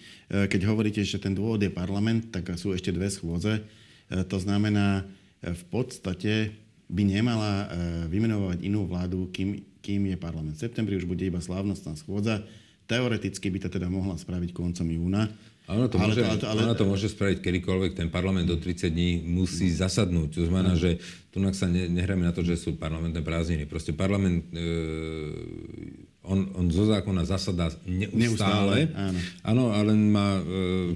keď 0.47 0.61
hovoríte, 0.69 1.01
že 1.05 1.17
ten 1.17 1.33
dôvod 1.33 1.63
je 1.63 1.73
parlament, 1.73 2.29
tak 2.29 2.53
sú 2.55 2.77
ešte 2.77 2.93
dve 2.93 3.09
schôdze. 3.09 3.65
E, 4.11 4.25
to 4.25 4.37
znamená, 4.41 5.03
e, 5.43 5.53
v 5.53 5.65
podstate 5.73 6.53
by 6.89 7.03
nemala 7.03 7.53
e, 7.53 7.67
vymenovať 8.13 8.59
inú 8.65 8.85
vládu, 8.85 9.33
kým, 9.33 9.65
kým 9.81 10.13
je 10.13 10.17
parlament. 10.21 10.57
V 10.57 10.65
septembri 10.69 11.01
už 11.01 11.09
bude 11.09 11.25
iba 11.25 11.41
slávnostná 11.41 11.97
schôdza 11.97 12.45
Teoreticky 12.85 13.49
by 13.49 13.59
to 13.65 13.69
teda 13.73 13.89
mohla 13.89 14.17
spraviť 14.17 14.51
koncom 14.53 14.89
júna. 14.89 15.29
Ona 15.65 15.89
to, 15.89 15.97
môže, 15.97 16.21
ale, 16.21 16.37
ale, 16.45 16.61
ona 16.69 16.77
to 16.77 16.85
môže 16.85 17.09
spraviť 17.17 17.41
kedykoľvek. 17.41 17.97
Ten 17.97 18.13
parlament 18.13 18.45
do 18.45 18.61
30 18.61 18.93
dní 18.93 19.25
musí 19.25 19.73
zasadnúť. 19.73 20.37
To 20.37 20.41
znamená, 20.45 20.77
že 20.77 21.01
tu 21.33 21.41
sa 21.57 21.65
ne, 21.65 21.89
nehráme 21.89 22.21
na 22.21 22.37
to, 22.37 22.45
že 22.45 22.61
sú 22.61 22.77
parlamentné 22.77 23.25
prázdniny. 23.25 23.65
Proste 23.65 23.97
parlament, 23.97 24.45
e, 24.53 24.61
on, 26.25 26.49
on 26.57 26.67
zo 26.73 26.89
zákona 26.89 27.29
zasadá 27.29 27.69
neustále. 27.85 28.17
neustále 28.17 28.79
áno. 28.97 29.19
áno, 29.45 29.65
ale 29.77 29.93
má 29.93 30.41
e, 30.41 30.43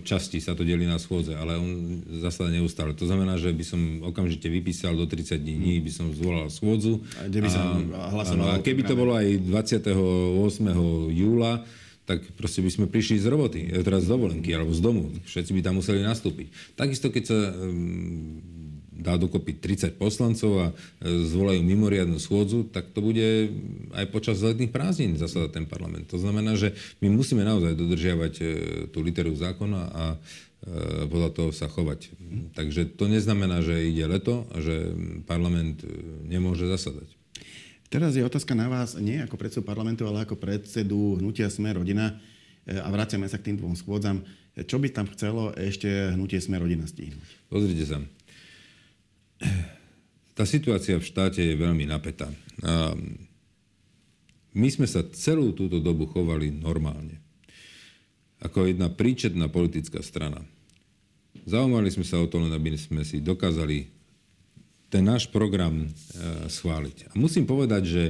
časti, 0.02 0.40
sa 0.40 0.56
to 0.56 0.64
delí 0.64 0.88
na 0.88 0.96
schôdze, 0.96 1.36
ale 1.36 1.60
on 1.60 2.00
zasadá 2.24 2.48
neustále. 2.48 2.96
To 2.96 3.04
znamená, 3.04 3.36
že 3.36 3.52
by 3.52 3.64
som 3.64 3.80
okamžite 4.08 4.48
vypísal 4.48 4.96
do 4.96 5.04
30 5.04 5.36
dní, 5.36 5.84
by 5.84 5.90
som 5.92 6.08
zvolal 6.16 6.48
schôdzu. 6.48 7.04
A, 7.20 7.28
kde 7.28 7.40
by 7.44 7.48
som 7.52 7.64
a, 7.92 8.56
a 8.56 8.64
keby 8.64 8.88
to 8.88 8.96
bolo 8.96 9.12
aj 9.12 9.28
28. 9.44 9.92
júla, 11.12 11.60
tak 12.08 12.24
proste 12.40 12.64
by 12.64 12.70
sme 12.72 12.86
prišli 12.88 13.20
z 13.20 13.28
roboty, 13.28 13.68
e, 13.68 13.84
teraz 13.84 14.08
z 14.08 14.16
dovolenky 14.16 14.48
alebo 14.56 14.72
z 14.72 14.80
domu. 14.80 15.12
Všetci 15.28 15.52
by 15.52 15.60
tam 15.60 15.76
museli 15.76 16.00
nastúpiť. 16.00 16.72
Takisto, 16.72 17.12
keď 17.12 17.22
sa 17.28 17.38
um, 17.52 18.40
dá 18.98 19.14
dokopy 19.14 19.62
30 19.62 19.94
poslancov 19.94 20.52
a 20.58 20.66
e, 20.68 20.74
zvolajú 21.30 21.62
mimoriadnu 21.62 22.18
schôdzu, 22.18 22.66
tak 22.74 22.90
to 22.90 22.98
bude 22.98 23.54
aj 23.94 24.04
počas 24.10 24.42
letných 24.42 24.74
prázdnin 24.74 25.14
zasadať 25.14 25.54
ten 25.54 25.66
parlament. 25.70 26.10
To 26.10 26.18
znamená, 26.18 26.58
že 26.58 26.74
my 26.98 27.14
musíme 27.14 27.46
naozaj 27.46 27.78
dodržiavať 27.78 28.34
e, 28.42 28.44
tú 28.90 28.98
literu 29.06 29.30
zákona 29.30 29.80
a 29.94 30.04
e, 30.12 30.18
podľa 31.06 31.30
toho 31.30 31.50
sa 31.54 31.70
chovať. 31.70 32.10
Takže 32.58 32.98
to 32.98 33.06
neznamená, 33.06 33.62
že 33.62 33.86
ide 33.86 34.02
leto 34.10 34.50
a 34.50 34.58
že 34.58 34.90
parlament 35.30 35.86
nemôže 36.26 36.66
zasadať. 36.66 37.06
Teraz 37.88 38.12
je 38.12 38.26
otázka 38.26 38.52
na 38.52 38.68
vás, 38.68 38.98
nie 39.00 39.16
ako 39.22 39.40
predsedu 39.40 39.64
parlamentu, 39.64 40.04
ale 40.04 40.26
ako 40.26 40.36
predsedu 40.36 41.16
hnutia 41.16 41.48
Sme 41.48 41.72
rodina 41.72 42.20
a 42.68 42.84
vraciame 42.92 43.24
sa 43.24 43.40
k 43.40 43.48
tým 43.48 43.64
dvom 43.64 43.72
schôdzam. 43.80 44.20
Čo 44.52 44.76
by 44.76 44.92
tam 44.92 45.08
chcelo 45.08 45.56
ešte 45.56 46.12
hnutie 46.12 46.36
Sme 46.36 46.60
rodina 46.60 46.84
stihnúť? 46.84 47.48
Pozrite 47.48 47.88
sa 47.88 48.04
tá 50.38 50.44
situácia 50.46 50.98
v 50.98 51.08
štáte 51.08 51.42
je 51.42 51.58
veľmi 51.58 51.86
napätá. 51.86 52.30
A 52.62 52.94
my 54.54 54.68
sme 54.70 54.86
sa 54.86 55.06
celú 55.14 55.54
túto 55.54 55.78
dobu 55.78 56.06
chovali 56.10 56.50
normálne. 56.50 57.18
Ako 58.42 58.70
jedna 58.70 58.86
príčetná 58.86 59.50
politická 59.50 59.98
strana. 60.02 60.42
Zaujímali 61.42 61.90
sme 61.90 62.06
sa 62.06 62.22
o 62.22 62.30
to, 62.30 62.38
len 62.38 62.54
aby 62.54 62.74
sme 62.78 63.02
si 63.02 63.18
dokázali 63.18 63.90
ten 64.88 65.04
náš 65.04 65.28
program 65.28 65.84
e, 65.84 65.88
schváliť. 66.48 67.12
A 67.12 67.18
musím 67.18 67.44
povedať, 67.44 67.82
že 67.84 68.04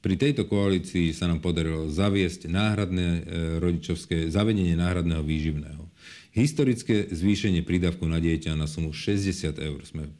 pri 0.00 0.16
tejto 0.16 0.48
koalícii 0.48 1.12
sa 1.12 1.28
nám 1.28 1.44
podarilo 1.44 1.88
zaviesť 1.88 2.48
náhradné 2.48 3.08
e, 3.08 3.22
rodičovské, 3.60 4.28
zavedenie 4.28 4.76
náhradného 4.76 5.24
výživného. 5.24 5.84
Historické 6.30 7.10
zvýšenie 7.10 7.66
prídavku 7.66 8.06
na 8.06 8.22
dieťa 8.22 8.54
na 8.54 8.70
sumu 8.70 8.94
60 8.94 9.50
eur 9.50 9.80
sme 9.82 10.06
e, 10.06 10.10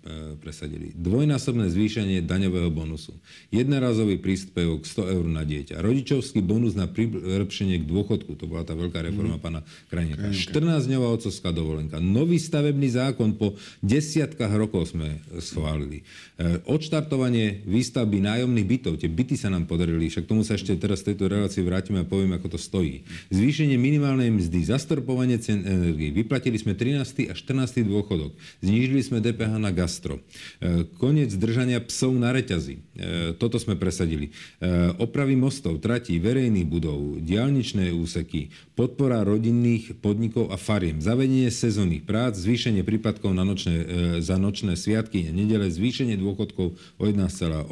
presadili. 0.42 0.90
Dvojnásobné 0.98 1.70
zvýšenie 1.70 2.26
daňového 2.26 2.66
bonusu. 2.66 3.14
Jednorazový 3.54 4.18
príspevok 4.18 4.90
100 4.90 5.06
eur 5.06 5.26
na 5.30 5.46
dieťa. 5.46 5.78
Rodičovský 5.78 6.42
bonus 6.42 6.74
na 6.74 6.90
prilepšenie 6.90 7.78
k 7.78 7.84
dôchodku. 7.86 8.34
To 8.42 8.50
bola 8.50 8.66
tá 8.66 8.74
veľká 8.74 9.06
reforma 9.06 9.38
mm. 9.38 9.42
pána 9.42 9.60
Krajníka. 9.86 10.34
14-dňová 10.34 11.14
otcovská 11.14 11.54
dovolenka. 11.54 12.02
Nový 12.02 12.42
stavebný 12.42 12.90
zákon 12.90 13.38
po 13.38 13.54
desiatkách 13.78 14.50
rokov 14.58 14.90
sme 14.90 15.22
schválili. 15.38 16.02
E, 16.42 16.58
odštartovanie 16.66 17.62
výstavby 17.70 18.18
nájomných 18.18 18.66
bytov. 18.66 18.98
Tie 18.98 19.06
byty 19.06 19.38
sa 19.38 19.46
nám 19.46 19.70
podarili. 19.70 20.10
Však 20.10 20.26
tomu 20.26 20.42
sa 20.42 20.58
ešte 20.58 20.74
teraz 20.74 21.06
v 21.06 21.14
tejto 21.14 21.30
relácii 21.30 21.62
vrátime 21.62 22.02
a 22.02 22.08
poviem, 22.08 22.34
ako 22.34 22.50
to 22.50 22.58
stojí. 22.58 23.06
Zvýšenie 23.30 23.78
minimálnej 23.78 24.34
mzdy. 24.34 24.66
Zastropovanie 24.66 25.38
cen 25.38 25.62
energie 25.62 25.99
energii. 26.00 26.16
Vyplatili 26.16 26.56
sme 26.56 26.72
13. 26.72 27.28
a 27.28 27.34
14. 27.36 27.84
dôchodok. 27.84 28.32
Znížili 28.64 29.04
sme 29.04 29.20
DPH 29.20 29.60
na 29.60 29.68
gastro. 29.68 30.24
E, 30.60 30.88
koniec 30.96 31.36
držania 31.36 31.84
psov 31.84 32.16
na 32.16 32.32
reťazi. 32.32 32.80
E, 32.96 33.36
toto 33.36 33.60
sme 33.60 33.76
presadili. 33.76 34.32
E, 34.58 34.96
opravy 34.96 35.36
mostov, 35.36 35.84
tratí, 35.84 36.16
verejných 36.16 36.64
budov, 36.64 37.20
diálničné 37.20 37.92
úseky, 37.92 38.48
podpora 38.72 39.20
rodinných 39.20 40.00
podnikov 40.00 40.48
a 40.48 40.56
fariem, 40.56 41.04
zavedenie 41.04 41.52
sezónnych 41.52 42.08
prác, 42.08 42.40
zvýšenie 42.40 42.80
prípadkov 42.80 43.36
na 43.36 43.44
nočné, 43.44 43.84
za 44.24 44.40
nočné 44.40 44.72
sviatky 44.72 45.28
a 45.28 45.30
nedele, 45.36 45.68
zvýšenie 45.68 46.16
dôchodkov 46.16 46.72
o 46.96 47.02
1,8%, 47.04 47.68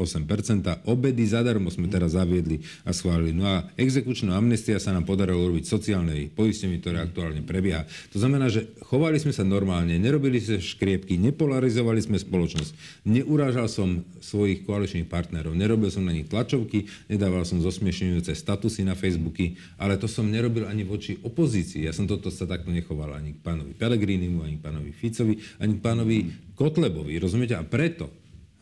obedy 0.85 1.25
zadarmo 1.25 1.73
sme 1.73 1.89
teraz 1.89 2.13
zaviedli 2.13 2.61
a 2.85 2.93
schválili. 2.93 3.33
No 3.33 3.49
a 3.49 3.57
exekučná 3.81 4.37
amnestia 4.37 4.77
sa 4.77 4.93
nám 4.93 5.09
podarilo 5.09 5.49
urobiť 5.49 5.65
sociálnej 5.65 6.29
poistenie, 6.29 6.77
ktoré 6.83 7.01
aktuálne 7.01 7.41
prebieha. 7.41 7.89
To 8.13 8.18
to 8.19 8.27
znamená, 8.27 8.51
že 8.51 8.67
chovali 8.83 9.15
sme 9.23 9.31
sa 9.31 9.47
normálne, 9.47 9.95
nerobili 9.95 10.43
sme 10.43 10.59
škriepky, 10.59 11.23
nepolarizovali 11.23 12.03
sme 12.03 12.19
spoločnosť. 12.19 12.75
Neurážal 13.07 13.71
som 13.71 14.03
svojich 14.19 14.67
koaličných 14.67 15.07
partnerov, 15.07 15.55
nerobil 15.55 15.87
som 15.87 16.03
na 16.03 16.11
nich 16.11 16.27
tlačovky, 16.27 16.91
nedával 17.07 17.47
som 17.47 17.63
zosmiešňujúce 17.63 18.35
statusy 18.35 18.83
na 18.83 18.99
Facebooky, 18.99 19.55
ale 19.79 19.95
to 20.03 20.11
som 20.11 20.27
nerobil 20.27 20.67
ani 20.67 20.83
voči 20.83 21.15
opozícii. 21.23 21.87
Ja 21.87 21.95
som 21.95 22.11
toto 22.11 22.35
sa 22.35 22.51
takto 22.51 22.75
nechoval 22.75 23.15
ani 23.15 23.39
k 23.39 23.47
pánovi 23.47 23.79
Pelegrinimu, 23.79 24.43
ani 24.43 24.59
k 24.59 24.67
pánovi 24.67 24.91
Ficovi, 24.91 25.39
ani 25.63 25.79
k 25.79 25.85
pánovi 25.87 26.17
Kotlebovi. 26.59 27.23
Rozumiete? 27.23 27.55
A 27.55 27.63
preto 27.63 28.11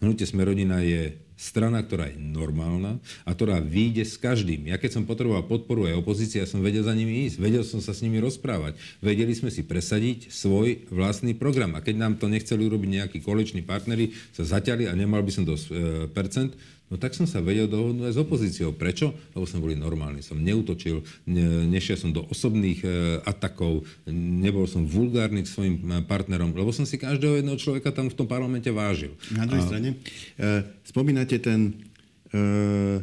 hnutie 0.00 0.28
Smerodina 0.28 0.84
je 0.84 1.16
strana, 1.36 1.84
ktorá 1.84 2.08
je 2.08 2.16
normálna 2.16 2.96
a 3.28 3.36
ktorá 3.36 3.60
vyjde 3.60 4.08
s 4.08 4.16
každým. 4.16 4.72
Ja 4.72 4.80
keď 4.80 4.96
som 4.96 5.04
potreboval 5.04 5.44
podporu 5.44 5.84
aj 5.84 6.00
opozície, 6.00 6.40
ja 6.40 6.48
som 6.48 6.64
vedel 6.64 6.80
za 6.80 6.96
nimi 6.96 7.28
ísť, 7.28 7.36
vedel 7.36 7.62
som 7.62 7.84
sa 7.84 7.92
s 7.92 8.00
nimi 8.00 8.16
rozprávať. 8.24 8.80
Vedeli 9.04 9.36
sme 9.36 9.52
si 9.52 9.60
presadiť 9.60 10.32
svoj 10.32 10.88
vlastný 10.88 11.36
program. 11.36 11.76
A 11.76 11.84
keď 11.84 12.00
nám 12.00 12.16
to 12.16 12.32
nechceli 12.32 12.64
urobiť 12.64 12.88
nejakí 12.88 13.18
koaliční 13.20 13.60
partnery, 13.68 14.16
sa 14.32 14.48
zaťali 14.48 14.88
a 14.88 14.96
nemal 14.96 15.20
by 15.20 15.32
som 15.32 15.44
dosť 15.44 15.64
e, 15.68 15.72
percent, 16.08 16.56
No 16.86 16.94
tak 17.02 17.18
som 17.18 17.26
sa 17.26 17.42
vedel 17.42 17.66
dohodnúť 17.66 18.06
aj 18.06 18.14
s 18.14 18.22
opozíciou. 18.22 18.70
Prečo? 18.70 19.10
Lebo 19.34 19.42
sme 19.42 19.58
boli 19.58 19.74
normálni. 19.74 20.22
Som 20.22 20.38
neutočil, 20.38 21.02
ne, 21.26 21.66
nešiel 21.66 21.98
som 21.98 22.14
do 22.14 22.22
osobných 22.30 22.80
e, 22.86 22.88
atakov, 23.26 23.82
nebol 24.14 24.70
som 24.70 24.86
vulgárny 24.86 25.42
k 25.42 25.50
svojim 25.50 25.74
e, 25.82 26.06
partnerom, 26.06 26.54
lebo 26.54 26.70
som 26.70 26.86
si 26.86 26.94
každého 26.94 27.42
jedného 27.42 27.58
človeka 27.58 27.90
tam 27.90 28.06
v 28.06 28.14
tom 28.14 28.30
parlamente 28.30 28.70
vážil. 28.70 29.18
Na 29.34 29.50
druhej 29.50 29.66
A... 29.66 29.68
strane, 29.68 29.88
e, 30.38 30.46
spomínate 30.86 31.42
ten, 31.42 31.74
e, 32.30 33.02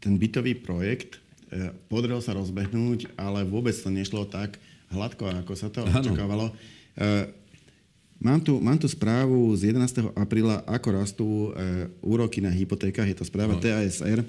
ten 0.00 0.16
bytový 0.16 0.56
projekt, 0.56 1.20
e, 1.52 1.68
podarilo 1.92 2.24
sa 2.24 2.32
rozbehnúť, 2.32 3.12
ale 3.20 3.44
vôbec 3.44 3.76
to 3.76 3.92
nešlo 3.92 4.24
tak 4.24 4.56
hladko, 4.88 5.28
ako 5.28 5.52
sa 5.52 5.68
to 5.68 5.84
ano. 5.84 6.00
očakávalo. 6.00 6.46
E, 6.96 7.28
Mám 8.18 8.42
tu, 8.42 8.58
mám 8.58 8.74
tu 8.74 8.90
správu 8.90 9.54
z 9.54 9.70
11. 9.70 10.10
apríla, 10.18 10.66
ako 10.66 10.88
rastú 10.90 11.28
e, 11.54 11.86
úroky 12.02 12.42
na 12.42 12.50
hypotékach. 12.50 13.06
Je 13.06 13.14
to 13.14 13.22
správa 13.22 13.54
no. 13.54 13.62
TASR. 13.62 14.26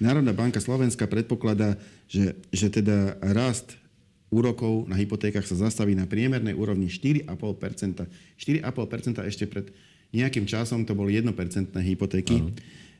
Národná 0.00 0.32
banka 0.32 0.56
Slovenska 0.56 1.04
predpokladá, 1.04 1.76
že, 2.08 2.32
že 2.48 2.72
teda 2.72 3.20
rast 3.20 3.76
úrokov 4.32 4.88
na 4.88 4.96
hypotékach 4.96 5.44
sa 5.44 5.68
zastaví 5.68 5.92
na 5.92 6.08
priemernej 6.08 6.56
úrovni 6.56 6.88
4,5% 6.88 8.08
4,5% 8.40 9.28
ešte 9.28 9.44
pred 9.48 9.68
nejakým 10.16 10.48
časom 10.48 10.82
to 10.88 10.96
boli 10.96 11.16
1% 11.16 11.28
hypotéky. 11.76 12.40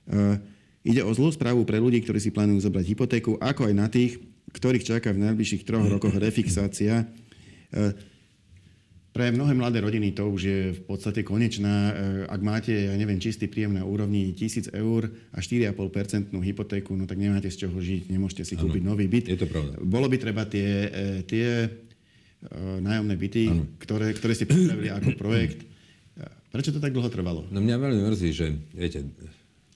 Uh, 0.06 0.38
ide 0.84 1.02
o 1.02 1.10
zlú 1.16 1.32
správu 1.32 1.64
pre 1.64 1.80
ľudí, 1.80 2.02
ktorí 2.04 2.20
si 2.20 2.30
plánujú 2.30 2.66
zobrať 2.66 2.84
hypotéku, 2.92 3.40
ako 3.40 3.72
aj 3.72 3.74
na 3.74 3.86
tých, 3.88 4.20
ktorých 4.52 4.84
čaká 4.84 5.10
v 5.10 5.22
najbližších 5.26 5.66
troch 5.66 5.86
rokoch 5.86 6.14
refixácia. 6.14 7.08
Uh, 7.72 7.92
pre 9.16 9.32
mnohé 9.32 9.56
mladé 9.56 9.80
rodiny 9.80 10.12
to 10.12 10.28
už 10.28 10.42
je 10.44 10.60
v 10.76 10.82
podstate 10.84 11.24
konečná. 11.24 11.74
Eh, 11.88 11.94
ak 12.28 12.40
máte, 12.44 12.68
ja 12.76 12.92
neviem, 13.00 13.16
čistý 13.16 13.48
príjem 13.48 13.72
na 13.72 13.88
úrovni 13.88 14.36
1000 14.36 14.76
eur 14.76 15.08
a 15.32 15.40
4,5% 15.40 16.36
hypotéku, 16.44 16.92
no 16.92 17.08
tak 17.08 17.16
nemáte 17.16 17.48
z 17.48 17.64
čoho 17.64 17.80
žiť, 17.80 18.12
nemôžete 18.12 18.44
si 18.44 18.54
kúpiť 18.60 18.84
ano, 18.84 18.92
nový 18.92 19.08
byt. 19.08 19.32
Je 19.32 19.40
to 19.40 19.48
pravda. 19.48 19.80
Bolo 19.80 20.12
by 20.12 20.16
treba 20.20 20.44
tie, 20.44 20.68
eh, 20.92 21.18
tie 21.24 21.64
eh, 21.64 22.78
nájomné 22.84 23.16
byty, 23.16 23.42
ktoré, 23.80 24.12
ktoré 24.12 24.36
ste 24.36 24.44
pripravili 24.44 24.92
ako 24.92 25.16
projekt. 25.16 25.64
Prečo 26.52 26.72
to 26.72 26.80
tak 26.80 26.92
dlho 26.92 27.08
trvalo? 27.08 27.44
No 27.52 27.60
mňa 27.60 27.76
veľmi 27.76 28.00
mrzí, 28.12 28.30
že 28.32 28.48
viete, 28.72 29.04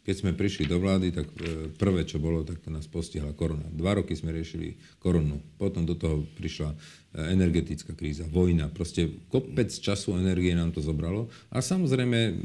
keď 0.01 0.15
sme 0.17 0.33
prišli 0.33 0.65
do 0.65 0.81
vlády, 0.81 1.13
tak 1.13 1.29
prvé, 1.77 2.09
čo 2.09 2.17
bolo, 2.17 2.41
tak 2.41 2.65
to 2.65 2.73
nás 2.73 2.89
postihla 2.89 3.37
korona. 3.37 3.69
Dva 3.69 4.01
roky 4.01 4.17
sme 4.17 4.33
riešili 4.33 4.81
koronu. 4.97 5.45
Potom 5.61 5.85
do 5.85 5.93
toho 5.93 6.25
prišla 6.41 6.73
energetická 7.11 7.91
kríza, 7.91 8.23
vojna, 8.31 8.71
proste 8.71 9.11
kopec 9.35 9.67
času 9.67 10.15
energie 10.15 10.55
nám 10.55 10.71
to 10.71 10.79
zobralo. 10.79 11.27
A 11.51 11.59
samozrejme, 11.59 12.39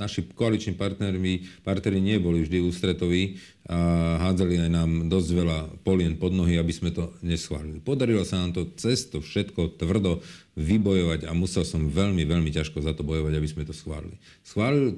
naši 0.00 0.24
koaliční 0.32 0.72
partneri, 0.72 1.44
partneri 1.60 2.00
nie 2.00 2.16
boli 2.16 2.48
vždy 2.48 2.64
ústretoví 2.64 3.36
a 3.68 3.76
hádzali 4.24 4.56
aj 4.64 4.70
nám 4.72 4.90
dosť 5.12 5.28
veľa 5.36 5.58
polien 5.84 6.16
pod 6.16 6.32
nohy, 6.32 6.56
aby 6.56 6.72
sme 6.72 6.96
to 6.96 7.12
neschválili. 7.20 7.80
Podarilo 7.84 8.24
sa 8.24 8.40
nám 8.40 8.56
to 8.56 8.72
cez 8.72 9.04
to 9.08 9.20
všetko 9.20 9.76
tvrdo 9.76 10.24
vybojovať 10.56 11.28
a 11.28 11.36
musel 11.36 11.68
som 11.68 11.84
veľmi, 11.84 12.24
veľmi 12.24 12.48
ťažko 12.56 12.80
za 12.80 12.96
to 12.96 13.04
bojovať, 13.04 13.36
aby 13.36 13.48
sme 13.48 13.68
to 13.68 13.76
schválili. 13.76 14.16
Schválili, 14.48 14.96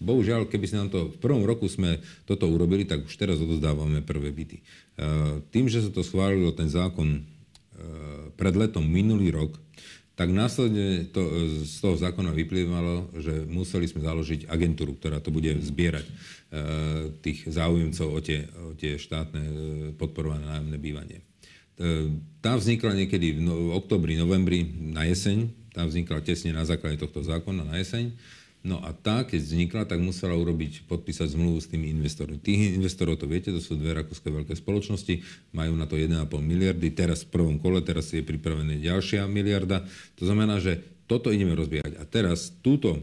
bohužiaľ, 0.00 0.48
keby 0.48 0.66
sme 0.72 0.78
nám 0.88 0.90
to 0.92 1.00
v 1.12 1.18
prvom 1.20 1.44
roku 1.44 1.68
sme 1.68 2.00
toto 2.24 2.48
urobili, 2.48 2.88
tak 2.88 3.04
už 3.04 3.12
teraz 3.12 3.36
odozdávame 3.44 4.00
prvé 4.00 4.32
byty. 4.32 4.64
Tým, 5.52 5.68
že 5.68 5.84
sa 5.84 5.90
to 5.92 6.00
schválilo, 6.00 6.52
ten 6.56 6.72
zákon 6.72 7.28
pred 8.36 8.54
letom 8.56 8.84
minulý 8.84 9.30
rok, 9.30 9.58
tak 10.12 10.28
následne 10.28 11.08
to, 11.08 11.24
z 11.64 11.76
toho 11.80 11.96
zákona 11.96 12.36
vyplývalo, 12.36 13.16
že 13.16 13.48
museli 13.48 13.88
sme 13.88 14.04
založiť 14.04 14.44
agentúru, 14.44 14.92
ktorá 15.00 15.24
to 15.24 15.32
bude 15.32 15.48
zbierať 15.64 16.04
e, 16.04 16.12
tých 17.24 17.48
záujemcov 17.48 18.08
o 18.12 18.20
tie, 18.20 18.44
o 18.44 18.76
tie 18.76 19.00
štátne 19.00 19.40
e, 19.40 19.52
podporované 19.96 20.44
nájomné 20.44 20.76
bývanie. 20.76 21.18
E, 21.18 21.24
tá 22.44 22.60
vznikla 22.60 22.92
niekedy 22.92 23.40
v 23.40 23.40
no, 23.40 23.72
oktobri, 23.72 24.20
novembri 24.20 24.68
na 24.92 25.08
jeseň, 25.08 25.48
tá 25.72 25.88
vznikla 25.88 26.20
tesne 26.20 26.52
na 26.52 26.68
základe 26.68 27.00
tohto 27.00 27.24
zákona 27.24 27.64
na 27.64 27.80
jeseň. 27.80 28.12
No 28.62 28.78
a 28.78 28.94
tá, 28.94 29.26
keď 29.26 29.42
vznikla, 29.42 29.82
tak 29.90 29.98
musela 29.98 30.38
urobiť, 30.38 30.86
podpísať 30.86 31.34
zmluvu 31.34 31.58
s 31.58 31.66
tými 31.66 31.90
investormi. 31.90 32.38
Tých 32.38 32.78
investorov 32.78 33.18
to 33.18 33.26
viete, 33.26 33.50
to 33.50 33.58
sú 33.58 33.74
dve 33.74 33.90
rakúske 33.98 34.30
veľké 34.30 34.54
spoločnosti, 34.54 35.18
majú 35.50 35.74
na 35.74 35.90
to 35.90 35.98
1,5 35.98 36.30
miliardy, 36.38 36.94
teraz 36.94 37.26
v 37.26 37.34
prvom 37.34 37.56
kole, 37.58 37.82
teraz 37.82 38.14
je 38.14 38.22
pripravená 38.22 38.78
ďalšia 38.78 39.26
miliarda. 39.26 39.82
To 40.14 40.22
znamená, 40.30 40.62
že 40.62 40.78
toto 41.10 41.34
ideme 41.34 41.58
rozbiehať. 41.58 41.98
A 41.98 42.06
teraz 42.06 42.54
túto 42.62 43.02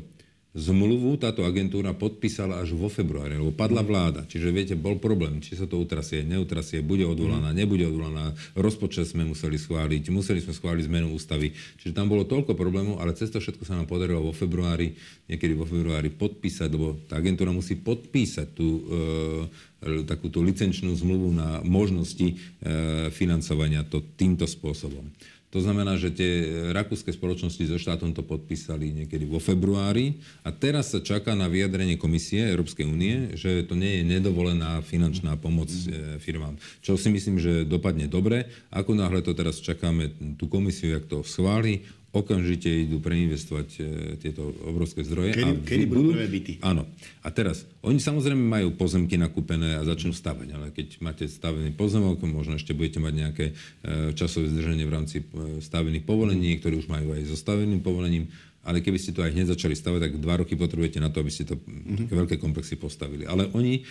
Zmluvu 0.49 1.13
táto 1.21 1.45
agentúra 1.45 1.93
podpísala 1.93 2.57
až 2.57 2.73
vo 2.73 2.89
februári, 2.89 3.37
lebo 3.37 3.53
padla 3.53 3.85
vláda. 3.85 4.25
Čiže 4.25 4.49
viete, 4.49 4.73
bol 4.73 4.97
problém, 4.97 5.37
či 5.45 5.53
sa 5.53 5.69
to 5.69 5.77
utrasie, 5.77 6.25
neutrasie, 6.25 6.81
bude 6.81 7.05
odvolaná, 7.05 7.53
nebude 7.53 7.85
odvolaná. 7.85 8.33
Rozpočet 8.57 9.05
sme 9.05 9.29
museli 9.29 9.61
schváliť, 9.61 10.09
museli 10.09 10.41
sme 10.41 10.57
schváliť 10.57 10.89
zmenu 10.89 11.13
ústavy. 11.13 11.53
Čiže 11.53 11.93
tam 11.93 12.09
bolo 12.09 12.25
toľko 12.25 12.57
problémov, 12.57 12.97
ale 12.97 13.13
cez 13.13 13.29
to 13.29 13.37
všetko 13.37 13.61
sa 13.61 13.77
nám 13.77 13.85
podarilo 13.85 14.25
vo 14.25 14.33
februári, 14.33 14.97
niekedy 15.29 15.53
vo 15.53 15.69
februári 15.69 16.09
podpísať, 16.09 16.69
lebo 16.73 16.97
tá 17.05 17.21
agentúra 17.21 17.53
musí 17.53 17.77
podpísať 17.77 18.47
tú 18.57 18.67
e, 18.67 18.81
takúto 20.09 20.41
licenčnú 20.41 20.97
zmluvu 20.97 21.29
na 21.29 21.61
možnosti 21.61 22.25
e, 22.25 22.35
financovania 23.13 23.85
to 23.85 24.01
týmto 24.17 24.49
spôsobom. 24.49 25.05
To 25.49 25.57
znamená, 25.57 25.97
že 25.97 26.13
tie 26.13 26.31
rakúske 26.69 27.09
spoločnosti 27.09 27.65
so 27.65 27.81
štátom 27.81 28.13
to 28.13 28.21
podpísali 28.21 28.93
niekedy 28.93 29.25
vo 29.25 29.41
februári 29.41 30.21
a 30.45 30.53
teraz 30.53 30.93
sa 30.93 31.01
čaká 31.01 31.33
na 31.33 31.49
vyjadrenie 31.49 31.97
komisie 31.97 32.45
Európskej 32.53 32.85
únie, 32.85 33.33
že 33.33 33.65
to 33.65 33.73
nie 33.73 34.01
je 34.01 34.03
nedovolená 34.05 34.85
finančná 34.85 35.41
pomoc 35.41 35.73
e, 35.73 36.21
firmám. 36.21 36.61
Čo 36.85 37.01
si 37.01 37.09
myslím, 37.09 37.41
že 37.41 37.65
dopadne 37.65 38.05
dobre. 38.05 38.45
Ako 38.69 38.93
náhle 38.93 39.25
to 39.25 39.33
teraz 39.33 39.57
čakáme 39.57 40.13
tú 40.37 40.45
komisiu, 40.45 40.93
jak 40.93 41.09
to 41.09 41.25
schváli, 41.25 41.81
okamžite 42.09 42.65
idú 42.65 42.97
preinvestovať 42.97 43.69
e, 43.77 43.81
tieto 44.17 44.49
obrovské 44.65 45.05
zdroje. 45.05 45.37
Kedy, 45.37 45.53
a 45.53 45.61
kedy 45.61 45.83
budú 45.85 46.17
prvé 46.17 46.25
byty? 46.25 46.53
Áno. 46.65 46.89
A 47.21 47.29
teraz, 47.29 47.69
oni 47.85 48.01
samozrejme 48.01 48.41
majú 48.41 48.73
pozemky 48.73 49.13
nakúpené 49.13 49.77
a 49.77 49.85
začnú 49.85 50.09
stavať, 50.09 50.47
ale 50.57 50.65
keď 50.73 50.87
máte 51.05 51.29
stavený 51.29 51.77
pozemok, 51.77 52.17
možno 52.25 52.57
ešte 52.57 52.73
budete 52.73 52.97
mať 52.97 53.13
nejaké 53.13 53.45
e, 53.49 53.53
časové 54.17 54.49
zdržanie 54.49 54.89
v 54.89 54.93
rámci 54.93 55.17
e, 55.21 55.25
stavených 55.61 56.05
povolení, 56.05 56.57
ktorí 56.57 56.81
už 56.81 56.89
majú 56.89 57.13
aj 57.13 57.29
so 57.29 57.37
staveným 57.37 57.85
povolením 57.85 58.25
ale 58.69 58.85
keby 58.85 59.01
ste 59.01 59.17
to 59.17 59.25
aj 59.25 59.33
hneď 59.33 59.57
začali 59.57 59.73
stavať, 59.73 59.99
tak 60.05 60.13
dva 60.21 60.45
roky 60.45 60.53
potrebujete 60.53 61.01
na 61.01 61.09
to, 61.09 61.25
aby 61.25 61.33
ste 61.33 61.49
to 61.49 61.57
mm-hmm. 61.57 62.13
veľké 62.13 62.37
komplexy 62.37 62.77
postavili. 62.77 63.25
Ale 63.25 63.49
oni 63.57 63.81
e, 63.81 63.83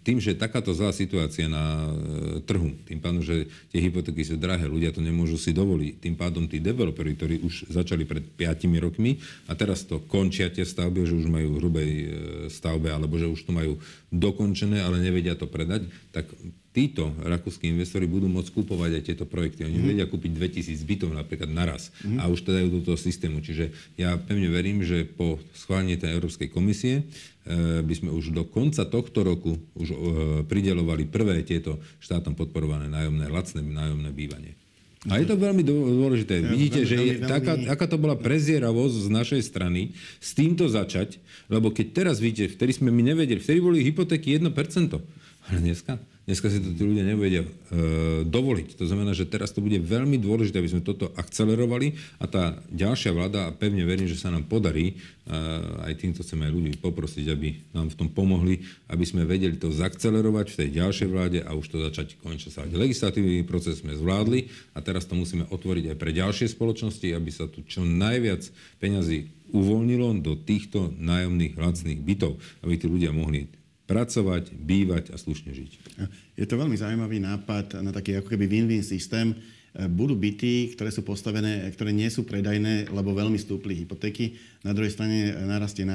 tým, 0.00 0.16
že 0.16 0.32
takáto 0.32 0.72
zlá 0.72 0.96
situácia 0.96 1.44
na 1.44 1.84
e, 1.84 2.40
trhu, 2.40 2.72
tým 2.88 3.04
pádom, 3.04 3.20
že 3.20 3.44
tie 3.68 3.84
hypotéky 3.84 4.24
sú 4.24 4.40
drahé, 4.40 4.64
ľudia 4.64 4.96
to 4.96 5.04
nemôžu 5.04 5.36
si 5.36 5.52
dovoliť, 5.52 6.00
tým 6.00 6.16
pádom 6.16 6.48
tí 6.48 6.56
developeri, 6.56 7.12
ktorí 7.12 7.44
už 7.44 7.68
začali 7.68 8.08
pred 8.08 8.24
5 8.24 8.64
rokmi 8.80 9.20
a 9.44 9.52
teraz 9.52 9.84
to 9.84 10.00
končia 10.08 10.48
tie 10.48 10.64
stavby, 10.64 11.04
že 11.04 11.12
už 11.12 11.28
majú 11.28 11.60
hrubej 11.60 11.90
e, 11.92 12.06
stavbe, 12.48 12.88
alebo 12.88 13.20
že 13.20 13.28
už 13.28 13.44
to 13.44 13.52
majú 13.52 13.76
dokončené, 14.08 14.80
ale 14.80 15.04
nevedia 15.04 15.36
to 15.36 15.44
predať, 15.44 15.84
tak 16.16 16.24
títo 16.76 17.08
rakúsky 17.24 17.72
investori 17.72 18.04
budú 18.04 18.28
môcť 18.28 18.52
kúpovať 18.52 19.00
aj 19.00 19.02
tieto 19.08 19.24
projekty. 19.24 19.64
Oni 19.64 19.80
mm. 19.80 19.86
vedia 19.88 20.04
kúpiť 20.04 20.36
2000 20.60 20.76
bytov 20.84 21.08
napríklad 21.16 21.48
naraz 21.48 21.88
mm. 22.04 22.20
a 22.20 22.28
už 22.28 22.44
to 22.44 22.52
dajú 22.52 22.68
do 22.68 22.84
toho 22.84 23.00
systému. 23.00 23.40
Čiže 23.40 23.72
ja 23.96 24.20
pevne 24.20 24.52
verím, 24.52 24.84
že 24.84 25.08
po 25.08 25.40
schválení 25.56 25.96
tej 25.96 26.20
Európskej 26.20 26.52
komisie 26.52 27.00
e, 27.00 27.80
by 27.80 27.94
sme 27.96 28.12
už 28.12 28.36
do 28.36 28.44
konca 28.44 28.84
tohto 28.84 29.24
roku 29.24 29.56
už 29.72 29.88
e, 29.88 29.96
pridelovali 30.44 31.08
prvé 31.08 31.40
tieto 31.48 31.80
štátom 32.04 32.36
podporované 32.36 32.92
nájomné, 32.92 33.32
lacné 33.32 33.64
nájomné 33.64 34.12
bývanie. 34.12 34.52
A 35.08 35.22
je 35.22 35.26
to 35.32 35.38
veľmi 35.38 35.62
dôležité. 35.64 36.44
Ja, 36.44 36.50
Vidíte, 36.50 36.82
veľmi, 36.84 36.90
že 36.92 36.96
je 36.98 37.12
veľmi, 37.24 37.30
taká, 37.30 37.52
aká 37.72 37.86
to 37.88 37.96
bola 37.96 38.18
prezieravosť 38.18 38.96
z 39.06 39.08
našej 39.08 39.42
strany 39.48 39.96
s 40.20 40.34
týmto 40.36 40.66
začať, 40.68 41.22
lebo 41.48 41.72
keď 41.72 42.04
teraz 42.04 42.20
vidíte, 42.20 42.52
vtedy 42.58 42.74
sme 42.76 42.90
my 42.92 43.14
nevedeli, 43.14 43.40
vtedy 43.40 43.64
boli 43.64 43.80
hypotéky 43.80 44.36
1%. 44.36 44.50
Ale 45.46 45.58
dneska 45.62 45.96
Dneska 46.26 46.50
si 46.50 46.58
to 46.58 46.74
tí 46.74 46.82
ľudia 46.82 47.06
nevedia 47.06 47.46
e, 47.46 47.48
dovoliť. 48.26 48.74
To 48.82 48.84
znamená, 48.90 49.14
že 49.14 49.30
teraz 49.30 49.54
to 49.54 49.62
bude 49.62 49.78
veľmi 49.78 50.18
dôležité, 50.18 50.58
aby 50.58 50.74
sme 50.74 50.82
toto 50.82 51.14
akcelerovali 51.14 51.94
a 52.18 52.26
tá 52.26 52.58
ďalšia 52.74 53.14
vláda, 53.14 53.46
a 53.46 53.54
pevne 53.54 53.86
verím, 53.86 54.10
že 54.10 54.18
sa 54.18 54.34
nám 54.34 54.42
podarí, 54.50 54.98
e, 54.98 55.34
aj 55.86 55.94
týmto 56.02 56.26
chceme 56.26 56.50
aj 56.50 56.52
ľudí 56.58 56.82
poprosiť, 56.82 57.30
aby 57.30 57.70
nám 57.70 57.94
v 57.94 57.98
tom 58.02 58.08
pomohli, 58.10 58.66
aby 58.90 59.06
sme 59.06 59.22
vedeli 59.22 59.54
to 59.54 59.70
zakcelerovať 59.70 60.46
v 60.50 60.58
tej 60.66 60.68
ďalšej 60.82 61.08
vláde 61.14 61.38
a 61.46 61.50
už 61.54 61.66
to 61.70 61.78
začať 61.78 62.18
konečne 62.18 62.50
sa. 62.50 62.66
Legislatívny 62.66 63.46
proces 63.46 63.86
sme 63.86 63.94
zvládli 63.94 64.50
a 64.74 64.82
teraz 64.82 65.06
to 65.06 65.14
musíme 65.14 65.46
otvoriť 65.46 65.94
aj 65.94 65.96
pre 65.96 66.10
ďalšie 66.10 66.50
spoločnosti, 66.50 67.06
aby 67.06 67.30
sa 67.30 67.46
tu 67.46 67.62
čo 67.62 67.86
najviac 67.86 68.42
peňazí 68.82 69.30
uvoľnilo 69.54 70.26
do 70.26 70.34
týchto 70.34 70.90
nájomných 70.90 71.54
lacných 71.54 72.02
bytov, 72.02 72.42
aby 72.66 72.74
tí 72.74 72.90
ľudia 72.90 73.14
mohli 73.14 73.46
pracovať, 73.86 74.50
bývať 74.52 75.14
a 75.14 75.16
slušne 75.16 75.54
žiť. 75.54 75.72
Je 76.34 76.46
to 76.46 76.58
veľmi 76.58 76.74
zaujímavý 76.74 77.22
nápad 77.22 77.80
na 77.86 77.94
taký 77.94 78.18
ako 78.18 78.34
keby 78.34 78.50
win-win 78.50 78.82
systém. 78.82 79.32
Budú 79.76 80.16
byty, 80.16 80.74
ktoré 80.74 80.90
sú 80.90 81.06
postavené, 81.06 81.68
ktoré 81.70 81.92
nie 81.92 82.08
sú 82.10 82.26
predajné, 82.26 82.90
lebo 82.90 83.14
veľmi 83.14 83.36
stúpli 83.36 83.76
hypotéky. 83.84 84.34
Na 84.64 84.72
druhej 84.72 84.96
strane 84.96 85.36
narastie 85.36 85.84
e, 85.84 85.92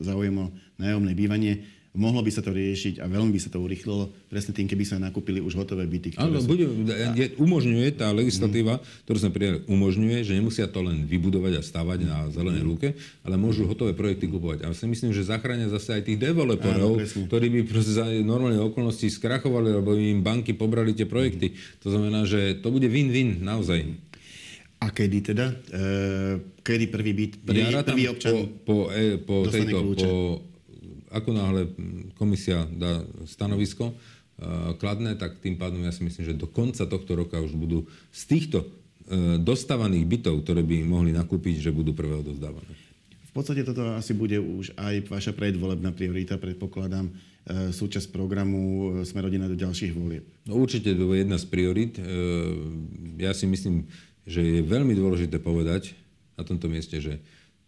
záujem 0.00 0.32
o 0.32 0.48
nájomné 0.80 1.12
bývanie 1.12 1.60
Mohlo 1.92 2.24
by 2.24 2.32
sa 2.32 2.40
to 2.40 2.56
riešiť 2.56 3.04
a 3.04 3.06
veľmi 3.06 3.36
by 3.36 3.40
sa 3.40 3.52
to 3.52 3.60
urychlilo 3.60 4.08
presne 4.32 4.56
tým, 4.56 4.64
keby 4.64 4.80
sa 4.88 4.96
nakúpili 4.96 5.44
už 5.44 5.60
hotové 5.60 5.84
byty. 5.84 6.16
Áno, 6.16 6.40
sú... 6.40 6.48
bude, 6.48 6.64
je, 7.12 7.36
umožňuje 7.36 8.00
tá 8.00 8.08
legislatíva, 8.16 8.80
mm. 8.80 9.04
ktorú 9.04 9.18
sme 9.20 9.30
prijali, 9.36 9.58
umožňuje, 9.68 10.18
že 10.24 10.32
nemusia 10.32 10.72
to 10.72 10.80
len 10.80 11.04
vybudovať 11.04 11.60
a 11.60 11.62
stavať 11.62 11.98
mm. 12.00 12.08
na 12.08 12.18
zelenej 12.32 12.64
mm. 12.64 12.70
lúke, 12.72 12.96
ale 13.28 13.36
môžu 13.36 13.68
hotové 13.68 13.92
projekty 13.92 14.24
kupovať. 14.24 14.64
A 14.64 14.72
si 14.72 14.88
myslím, 14.88 15.12
že 15.12 15.28
zachránia 15.28 15.68
zase 15.68 16.00
aj 16.00 16.08
tých 16.08 16.16
developerov, 16.16 16.96
Áno, 16.96 17.28
ktorí 17.28 17.46
by 17.52 17.60
za 17.84 18.08
normálne 18.24 18.64
okolnosti 18.64 19.12
skrachovali, 19.12 19.76
alebo 19.76 19.92
im 19.92 20.24
banky 20.24 20.56
pobrali 20.56 20.96
tie 20.96 21.04
projekty. 21.04 21.52
Mm. 21.52 21.56
To 21.84 21.88
znamená, 21.92 22.20
že 22.24 22.56
to 22.64 22.72
bude 22.72 22.88
win-win 22.88 23.44
naozaj. 23.44 23.84
A 24.80 24.88
kedy 24.88 25.18
teda? 25.20 25.46
E, 25.70 25.84
kedy 26.64 26.88
prvý 26.88 27.12
byt, 27.12 27.32
prvý, 27.44 27.68
ja 27.68 27.84
prvý 27.86 28.10
občan 28.10 28.48
po, 28.64 28.88
po, 28.88 28.90
e, 28.90 29.14
po, 29.20 29.46
tejto, 29.46 29.78
po 29.94 30.51
ako 31.12 31.30
náhle 31.36 31.62
komisia 32.16 32.64
dá 32.72 33.04
stanovisko 33.28 33.92
uh, 33.92 34.72
kladné, 34.80 35.14
tak 35.20 35.38
tým 35.44 35.60
pádom 35.60 35.84
ja 35.84 35.92
si 35.92 36.00
myslím, 36.02 36.24
že 36.24 36.40
do 36.40 36.48
konca 36.48 36.88
tohto 36.88 37.12
roka 37.12 37.36
už 37.38 37.52
budú 37.52 37.84
z 38.08 38.22
týchto 38.26 38.64
uh, 38.64 39.36
dostávaných 39.36 40.08
bytov, 40.08 40.40
ktoré 40.42 40.64
by 40.64 40.82
mohli 40.88 41.12
nakúpiť, 41.12 41.60
že 41.60 41.70
budú 41.70 41.92
prvé 41.92 42.16
odozdávané. 42.24 42.72
V 43.28 43.32
podstate 43.32 43.64
toto 43.64 43.96
asi 43.96 44.12
bude 44.16 44.36
už 44.40 44.76
aj 44.76 45.08
vaša 45.08 45.32
predvolebná 45.36 45.92
priorita, 45.92 46.40
predpokladám, 46.40 47.12
uh, 47.12 47.70
súčasť 47.70 48.08
programu 48.08 48.96
Sme 49.04 49.20
rodina 49.20 49.44
do 49.46 49.56
ďalších 49.58 49.92
volieb. 49.92 50.24
No 50.48 50.56
určite 50.56 50.96
to 50.96 51.12
je 51.12 51.22
jedna 51.22 51.36
z 51.36 51.46
priorit. 51.46 52.00
Ja 53.20 53.36
si 53.36 53.44
myslím, 53.44 53.84
že 54.22 54.40
je 54.40 54.60
veľmi 54.62 54.94
dôležité 54.94 55.42
povedať 55.42 55.98
na 56.38 56.46
tomto 56.46 56.70
mieste, 56.70 57.02
že 57.02 57.18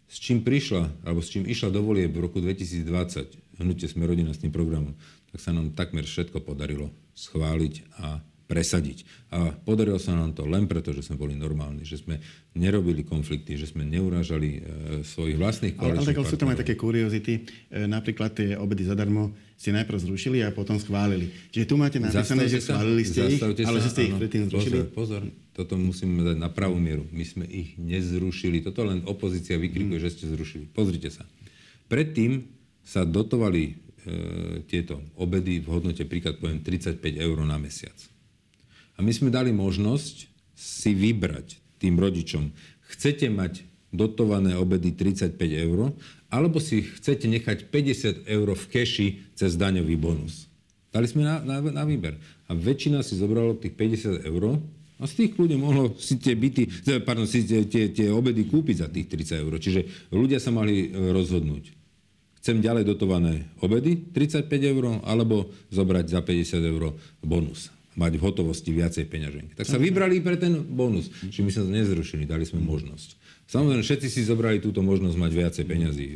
s 0.09 0.17
čím 0.21 0.45
prišla, 0.45 1.05
alebo 1.05 1.25
s 1.25 1.33
čím 1.33 1.49
išla 1.49 1.73
do 1.73 1.81
volie 1.83 2.07
v 2.07 2.23
roku 2.23 2.39
2020, 2.39 3.61
hnutie 3.61 3.87
sme 3.89 4.05
rodina 4.05 4.31
s 4.31 4.41
tým 4.43 4.53
programom, 4.53 4.95
tak 5.33 5.39
sa 5.43 5.51
nám 5.51 5.75
takmer 5.75 6.07
všetko 6.07 6.45
podarilo 6.45 6.93
schváliť 7.15 7.75
a 7.99 8.23
presadiť. 8.45 9.09
A 9.33 9.51
podarilo 9.57 9.97
sa 9.97 10.13
nám 10.13 10.37
to 10.37 10.45
len 10.45 10.69
preto, 10.69 10.93
že 10.93 11.01
sme 11.01 11.17
boli 11.17 11.33
normálni, 11.33 11.83
že 11.83 11.99
sme 11.99 12.21
nerobili 12.53 13.03
konflikty, 13.03 13.57
že 13.57 13.73
sme 13.73 13.89
neurážali 13.89 14.51
e, 14.53 14.61
svojich 15.03 15.41
vlastných 15.41 15.75
Ale, 15.81 15.97
ale 15.97 16.29
sú 16.29 16.37
tam 16.37 16.53
aj 16.53 16.61
také 16.61 16.77
kuriozity. 16.77 17.41
E, 17.73 17.89
napríklad 17.89 18.37
tie 18.37 18.55
obedy 18.55 18.85
zadarmo 18.85 19.33
ste 19.57 19.73
najprv 19.73 19.97
zrušili 19.97 20.45
a 20.45 20.53
potom 20.53 20.77
schválili. 20.77 21.33
Čiže 21.51 21.65
tu 21.67 21.75
máte 21.81 21.97
napísané, 21.97 22.45
že 22.47 22.61
schválili 22.61 23.03
ste 23.03 23.33
ich, 23.33 23.41
ale 23.43 23.79
že 23.81 23.91
ste 23.91 24.03
ich 24.13 24.15
predtým 24.15 24.53
zrušili. 24.53 24.93
Pozor, 24.93 25.25
pozor 25.25 25.44
toto 25.55 25.79
musíme 25.79 26.27
dať 26.27 26.37
na 26.37 26.51
pravú 26.51 26.83
mieru. 26.83 27.07
My 27.15 27.23
sme 27.23 27.47
ich 27.47 27.79
nezrušili. 27.79 28.61
Toto 28.67 28.83
len 28.83 29.07
opozícia 29.07 29.55
vykrikuje, 29.55 30.03
mm. 30.03 30.05
že 30.05 30.13
ste 30.13 30.25
zrušili. 30.27 30.67
Pozrite 30.75 31.15
sa. 31.15 31.23
Predtým 31.87 32.51
sa 32.83 33.07
dotovali 33.07 33.63
e, 33.71 33.73
tieto 34.67 34.99
obedy 35.15 35.63
v 35.63 35.71
hodnote, 35.71 36.03
príklad 36.11 36.43
poviem, 36.43 36.59
35 36.59 36.99
eur 37.23 37.39
na 37.47 37.55
mesiac. 37.55 37.95
A 38.99 39.03
my 39.03 39.15
sme 39.15 39.31
dali 39.31 39.55
možnosť 39.55 40.27
si 40.59 40.91
vybrať 40.91 41.79
tým 41.79 42.03
rodičom, 42.03 42.51
chcete 42.95 43.31
mať 43.31 43.63
dotované 43.95 44.59
obedy 44.59 44.91
35 44.91 45.39
eur, 45.39 45.95
alebo 46.35 46.59
si 46.59 46.83
chcete 46.83 47.31
nechať 47.31 47.71
50 47.71 48.27
eur 48.27 48.49
v 48.59 48.65
keši 48.75 49.07
cez 49.39 49.55
daňový 49.55 49.95
bonus. 49.95 50.51
Dali 50.91 51.07
sme 51.07 51.23
na, 51.23 51.39
na, 51.43 51.63
na 51.63 51.83
výber. 51.87 52.19
A 52.51 52.55
väčšina 52.55 53.07
si 53.07 53.19
zobralo 53.19 53.55
tých 53.55 53.75
50 53.79 54.27
eur 54.27 54.59
A 55.05 55.07
z 55.07 55.21
tých 55.21 55.37
ľudí 55.37 55.61
mohlo 55.61 55.93
si 56.01 56.17
tie 56.17 56.33
byty, 56.33 56.89
pardon, 57.05 57.29
si 57.29 57.45
tie, 57.45 57.69
tie, 57.69 57.93
tie 57.93 58.09
obedy 58.09 58.49
kúpiť 58.49 58.77
za 58.81 58.89
tých 58.89 59.13
30 59.13 59.45
eur. 59.45 59.53
Čiže 59.61 60.09
ľudia 60.17 60.41
sa 60.41 60.49
mali 60.49 60.89
e, 60.89 61.13
rozhodnúť. 61.13 61.77
Chcem 62.41 62.65
ďalej 62.65 62.89
dotované 62.89 63.53
obedy 63.61 64.01
35 64.17 64.49
eur, 64.49 65.05
alebo 65.05 65.53
zobrať 65.69 66.09
za 66.09 66.21
50 66.25 66.73
eur 66.73 66.97
bonus 67.21 67.69
mať 67.95 68.19
v 68.19 68.23
hotovosti 68.27 68.75
viacej 68.75 69.05
peňaženky. 69.07 69.53
Tak 69.55 69.71
sa 69.71 69.79
vybrali 69.79 70.19
pre 70.19 70.35
ten 70.35 70.59
bonus. 70.59 71.13
Čiže 71.31 71.45
my 71.47 71.51
sme 71.55 71.63
to 71.63 71.73
nezrušili, 71.79 72.23
dali 72.27 72.43
sme 72.43 72.59
možnosť. 72.59 73.23
Samozrejme, 73.45 73.85
všetci 73.85 74.09
si 74.09 74.27
zobrali 74.27 74.59
túto 74.59 74.83
možnosť 74.83 75.15
mať 75.21 75.33
viacej 75.37 75.65
peňazí 75.69 76.07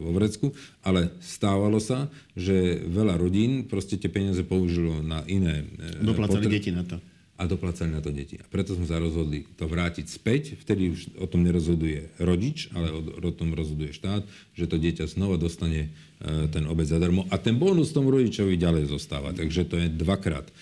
vo 0.00 0.10
vrecku, 0.16 0.46
ale 0.82 1.12
stávalo 1.20 1.78
sa, 1.78 2.08
že 2.34 2.82
veľa 2.88 3.20
rodín 3.20 3.68
proste 3.68 4.00
tie 4.00 4.10
peniaze 4.10 4.42
použilo 4.42 5.04
na 5.04 5.22
iné... 5.28 5.68
E, 5.76 6.02
Doplacali 6.02 6.48
potre- 6.48 6.54
deti 6.56 6.72
na 6.72 6.82
to. 6.82 6.98
A 7.34 7.50
doplacali 7.50 7.90
na 7.90 7.98
to 7.98 8.14
deti. 8.14 8.38
A 8.38 8.46
preto 8.46 8.78
sme 8.78 8.86
sa 8.86 9.02
rozhodli 9.02 9.42
to 9.58 9.66
vrátiť 9.66 10.06
späť. 10.06 10.54
Vtedy 10.54 10.94
už 10.94 11.18
o 11.18 11.26
tom 11.26 11.42
nerozhoduje 11.42 12.14
rodič, 12.22 12.70
ale 12.70 12.94
o, 12.94 13.02
o 13.02 13.32
tom 13.34 13.50
rozhoduje 13.50 13.90
štát, 13.90 14.22
že 14.54 14.70
to 14.70 14.78
dieťa 14.78 15.10
znova 15.10 15.34
dostane 15.34 15.90
e, 16.22 16.46
ten 16.46 16.62
obec 16.70 16.86
zadarmo. 16.86 17.26
A 17.34 17.42
ten 17.42 17.58
bonus 17.58 17.90
tomu 17.90 18.14
rodičovi 18.14 18.54
ďalej 18.54 18.86
zostáva. 18.86 19.34
Takže 19.34 19.66
to 19.66 19.82
je 19.82 19.90
dvakrát 19.90 20.46
e, 20.46 20.52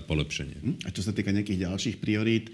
polepšenie. 0.00 0.56
Hm? 0.64 0.76
A 0.84 0.96
čo 0.96 1.04
sa 1.04 1.12
týka 1.12 1.28
nejakých 1.28 1.68
ďalších 1.68 1.96
priorít, 2.00 2.48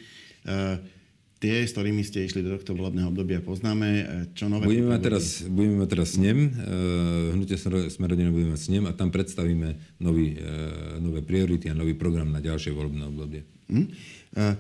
tie, 1.41 1.65
s 1.65 1.73
ktorými 1.73 2.05
ste 2.05 2.29
išli 2.29 2.45
do 2.45 2.53
tohto 2.61 2.77
volebného 2.77 3.09
obdobia, 3.09 3.41
poznáme. 3.41 3.89
E, 3.89 4.05
čo 4.37 4.53
nové 4.53 4.69
budeme 4.69 4.93
mať, 4.93 5.01
teraz, 5.01 5.25
budeme 5.49 5.77
mať 5.81 5.89
teraz 5.89 6.09
snem, 6.21 6.39
uh, 6.53 7.33
hnutie 7.33 7.57
sme 7.89 8.05
rodina 8.07 8.29
budeme 8.29 8.53
mať 8.53 8.63
snem 8.69 8.85
a 8.85 8.93
tam 8.93 9.09
predstavíme 9.09 9.99
nový, 10.05 10.37
uh, 10.37 11.01
nové 11.01 11.25
priority 11.25 11.73
a 11.73 11.75
nový 11.75 11.97
program 11.97 12.29
na 12.29 12.45
ďalšie 12.45 12.77
volebné 12.77 13.09
obdobie. 13.09 13.41
Uh, 13.73 14.53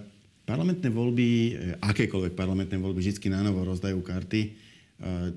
parlamentné 0.48 0.88
voľby, 0.88 1.28
akékoľvek 1.84 2.32
parlamentné 2.32 2.80
voľby, 2.80 3.04
vždy 3.04 3.28
na 3.30 3.44
novo 3.44 3.62
rozdajú 3.62 4.00
karty. 4.02 4.72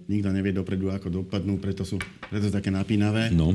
Nikto 0.09 0.33
nevie 0.33 0.51
dopredu, 0.51 0.89
ako 0.89 1.21
dopadnú, 1.21 1.61
preto 1.61 1.85
sú, 1.85 2.01
preto 2.27 2.49
sú 2.49 2.53
také 2.57 2.73
napínavé. 2.73 3.29
No. 3.29 3.53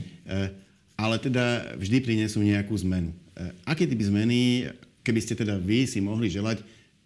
Ale 0.94 1.18
teda 1.18 1.74
vždy 1.74 1.98
prinesú 1.98 2.46
nejakú 2.46 2.78
zmenu. 2.86 3.10
Uh, 3.34 3.50
aké 3.66 3.90
typy 3.90 4.06
zmeny, 4.06 4.70
keby 5.02 5.18
ste 5.18 5.34
teda 5.34 5.58
vy 5.58 5.82
si 5.90 5.98
mohli 5.98 6.30
želať, 6.30 6.62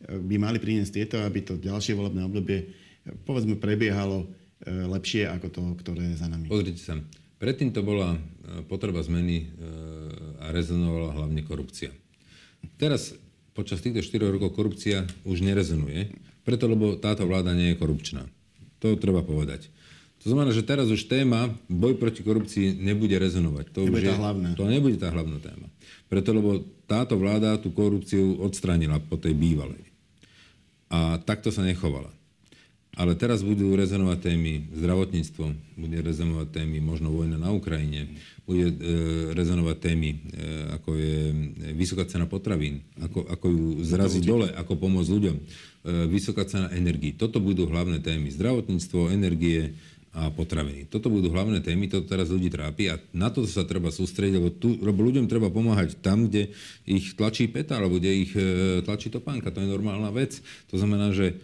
by 0.09 0.37
mali 0.39 0.59
priniesť 0.59 0.93
tieto, 0.93 1.17
aby 1.23 1.47
to 1.47 1.61
ďalšie 1.61 1.95
volebné 1.95 2.27
obdobie 2.27 2.83
povedzme 3.27 3.59
prebiehalo 3.59 4.23
e, 4.23 4.27
lepšie 4.71 5.27
ako 5.27 5.47
to, 5.51 5.63
ktoré 5.83 6.15
je 6.15 6.17
za 6.23 6.31
nami. 6.31 6.47
Pozrite 6.47 6.79
sa, 6.79 6.99
predtým 7.43 7.75
to 7.75 7.83
bola 7.83 8.15
e, 8.15 8.19
potreba 8.67 9.03
zmeny 9.03 9.51
a 10.43 10.51
rezonovala 10.55 11.15
hlavne 11.15 11.43
korupcia. 11.43 11.91
Teraz 12.79 13.15
počas 13.55 13.83
týchto 13.83 14.03
4 14.03 14.35
rokov 14.39 14.55
korupcia 14.55 15.07
už 15.27 15.43
nerezonuje, 15.43 16.15
preto 16.43 16.67
lebo 16.71 16.99
táto 16.99 17.27
vláda 17.27 17.55
nie 17.55 17.75
je 17.75 17.81
korupčná. 17.81 18.27
To 18.83 18.99
treba 18.99 19.23
povedať. 19.23 19.71
To 20.23 20.31
znamená, 20.31 20.55
že 20.55 20.63
teraz 20.63 20.87
už 20.87 21.11
téma 21.11 21.51
boj 21.67 21.99
proti 21.99 22.23
korupcii 22.23 22.79
nebude 22.79 23.19
rezonovať. 23.19 23.75
To 23.75 23.83
nebude 23.87 24.07
už 24.07 24.15
tá 24.15 24.15
hlavná. 24.19 24.49
To 24.55 24.65
nebude 24.71 24.97
tá 24.99 25.09
hlavná 25.11 25.39
téma. 25.43 25.67
Preto, 26.07 26.31
lebo 26.31 26.63
táto 26.87 27.19
vláda 27.19 27.59
tú 27.59 27.75
korupciu 27.75 28.39
odstránila 28.39 29.03
po 29.03 29.19
tej 29.19 29.35
bývalej. 29.35 29.92
A 30.93 31.17
takto 31.25 31.49
sa 31.49 31.65
nechovala. 31.65 32.13
Ale 32.93 33.17
teraz 33.17 33.41
budú 33.41 33.73
rezonovať 33.73 34.21
témy 34.21 34.69
zdravotníctvo, 34.77 35.45
bude 35.81 35.99
rezonovať 36.05 36.61
témy 36.61 36.77
možno 36.85 37.09
vojna 37.09 37.41
na 37.41 37.49
Ukrajine, 37.49 38.21
bude 38.45 38.69
e, 38.69 38.75
rezonovať 39.33 39.77
témy, 39.81 40.11
e, 40.13 40.19
ako 40.77 40.91
je 41.01 41.17
vysoká 41.73 42.05
cena 42.05 42.29
potravín, 42.29 42.85
ako, 43.01 43.25
ako 43.33 43.47
ju 43.49 43.67
zraziť 43.81 44.23
dole, 44.29 44.53
ako 44.53 44.77
pomôcť 44.77 45.09
ľuďom, 45.09 45.37
e, 45.41 45.43
vysoká 46.13 46.45
cena 46.45 46.69
energii. 46.69 47.17
Toto 47.17 47.41
budú 47.41 47.65
hlavné 47.65 48.05
témy. 48.05 48.29
Zdravotníctvo, 48.29 49.09
energie, 49.09 49.73
a 50.13 50.29
potraviny. 50.29 50.93
Toto 50.93 51.09
budú 51.09 51.33
hlavné 51.33 51.65
témy, 51.65 51.89
toto 51.89 52.05
teraz 52.05 52.29
ľudí 52.29 52.53
trápi 52.53 52.93
a 52.93 53.01
na 53.17 53.33
to 53.33 53.49
sa 53.49 53.65
treba 53.65 53.89
sústrediť, 53.89 54.35
lebo, 54.37 54.53
tu, 54.53 54.77
lebo 54.77 55.01
ľuďom 55.01 55.25
treba 55.25 55.49
pomáhať 55.49 55.97
tam, 56.05 56.29
kde 56.29 56.53
ich 56.85 57.17
tlačí 57.17 57.49
peta, 57.49 57.81
alebo 57.81 57.97
kde 57.97 58.13
ich 58.13 58.33
e, 58.37 58.85
tlačí 58.85 59.09
topánka. 59.09 59.49
To 59.49 59.65
je 59.65 59.73
normálna 59.73 60.13
vec. 60.13 60.45
To 60.69 60.77
znamená, 60.77 61.17
že 61.17 61.33
e, 61.33 61.35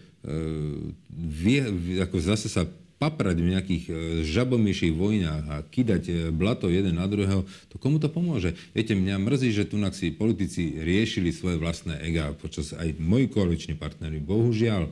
vie, 1.09 1.65
ako 1.97 2.21
zase 2.21 2.45
sa 2.45 2.69
paprať 2.99 3.37
v 3.39 3.51
nejakých 3.55 3.83
e, 3.87 3.91
žabomyších 4.27 4.91
vojnách 4.91 5.43
a 5.47 5.57
kidať 5.63 6.03
e, 6.05 6.13
blato 6.35 6.67
jeden 6.67 6.99
na 6.99 7.07
druhého, 7.07 7.47
to 7.71 7.79
komu 7.79 7.95
to 7.95 8.11
pomôže? 8.11 8.51
Viete, 8.75 8.91
mňa 8.91 9.15
mrzí, 9.15 9.55
že 9.55 9.63
tu 9.63 9.79
si 9.95 10.11
politici 10.11 10.75
riešili 10.75 11.31
svoje 11.31 11.55
vlastné 11.55 12.03
ega 12.03 12.35
počas 12.35 12.75
aj 12.75 12.99
moji 12.99 13.31
koaliční 13.31 13.79
partnery. 13.79 14.19
Bohužiaľ, 14.19 14.91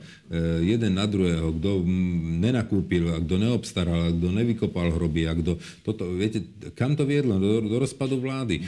jeden 0.64 0.96
na 0.96 1.04
druhého, 1.04 1.52
kto 1.60 1.84
nenakúpil, 2.40 3.12
a 3.12 3.20
kto 3.20 3.36
neobstaral, 3.36 4.08
a 4.08 4.14
kto 4.16 4.28
nevykopal 4.32 4.88
hroby, 4.88 5.28
a 5.28 5.36
kto 5.36 5.60
toto, 5.84 6.08
viete, 6.16 6.40
kam 6.72 6.96
to 6.96 7.04
viedlo? 7.04 7.36
Do, 7.36 7.60
do 7.60 7.76
rozpadu 7.76 8.16
vlády. 8.16 8.64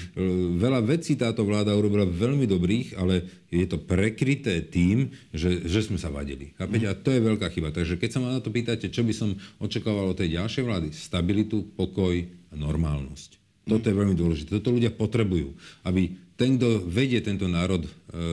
Veľa 0.60 0.84
vecí 0.84 1.16
táto 1.16 1.48
vláda 1.48 1.72
urobila 1.72 2.04
veľmi 2.04 2.44
dobrých, 2.44 3.00
ale 3.00 3.40
je 3.50 3.66
to 3.66 3.82
prekryté 3.82 4.62
tým, 4.62 5.10
že, 5.34 5.66
že 5.66 5.82
sme 5.82 5.98
sa 5.98 6.06
vadili. 6.06 6.54
A 6.60 6.94
to 6.94 7.10
je 7.10 7.18
veľká 7.18 7.50
chyba. 7.50 7.74
Takže 7.74 7.98
keď 7.98 8.10
sa 8.14 8.22
ma 8.22 8.38
na 8.38 8.38
to 8.38 8.54
pýtate, 8.54 8.86
čo 8.94 9.02
by 9.02 9.10
som 9.10 9.29
očakával 9.58 10.10
od 10.10 10.18
tej 10.18 10.40
ďalšej 10.40 10.64
vlády? 10.64 10.88
Stabilitu, 10.94 11.66
pokoj 11.76 12.14
a 12.50 12.54
normálnosť. 12.54 13.38
Toto 13.68 13.86
je 13.86 13.94
veľmi 13.94 14.16
dôležité. 14.16 14.58
Toto 14.58 14.74
ľudia 14.74 14.90
potrebujú, 14.90 15.54
aby 15.86 16.10
ten, 16.34 16.56
kto 16.56 16.88
vedie 16.88 17.20
tento 17.20 17.44
národ, 17.46 17.84
e, 17.84 17.90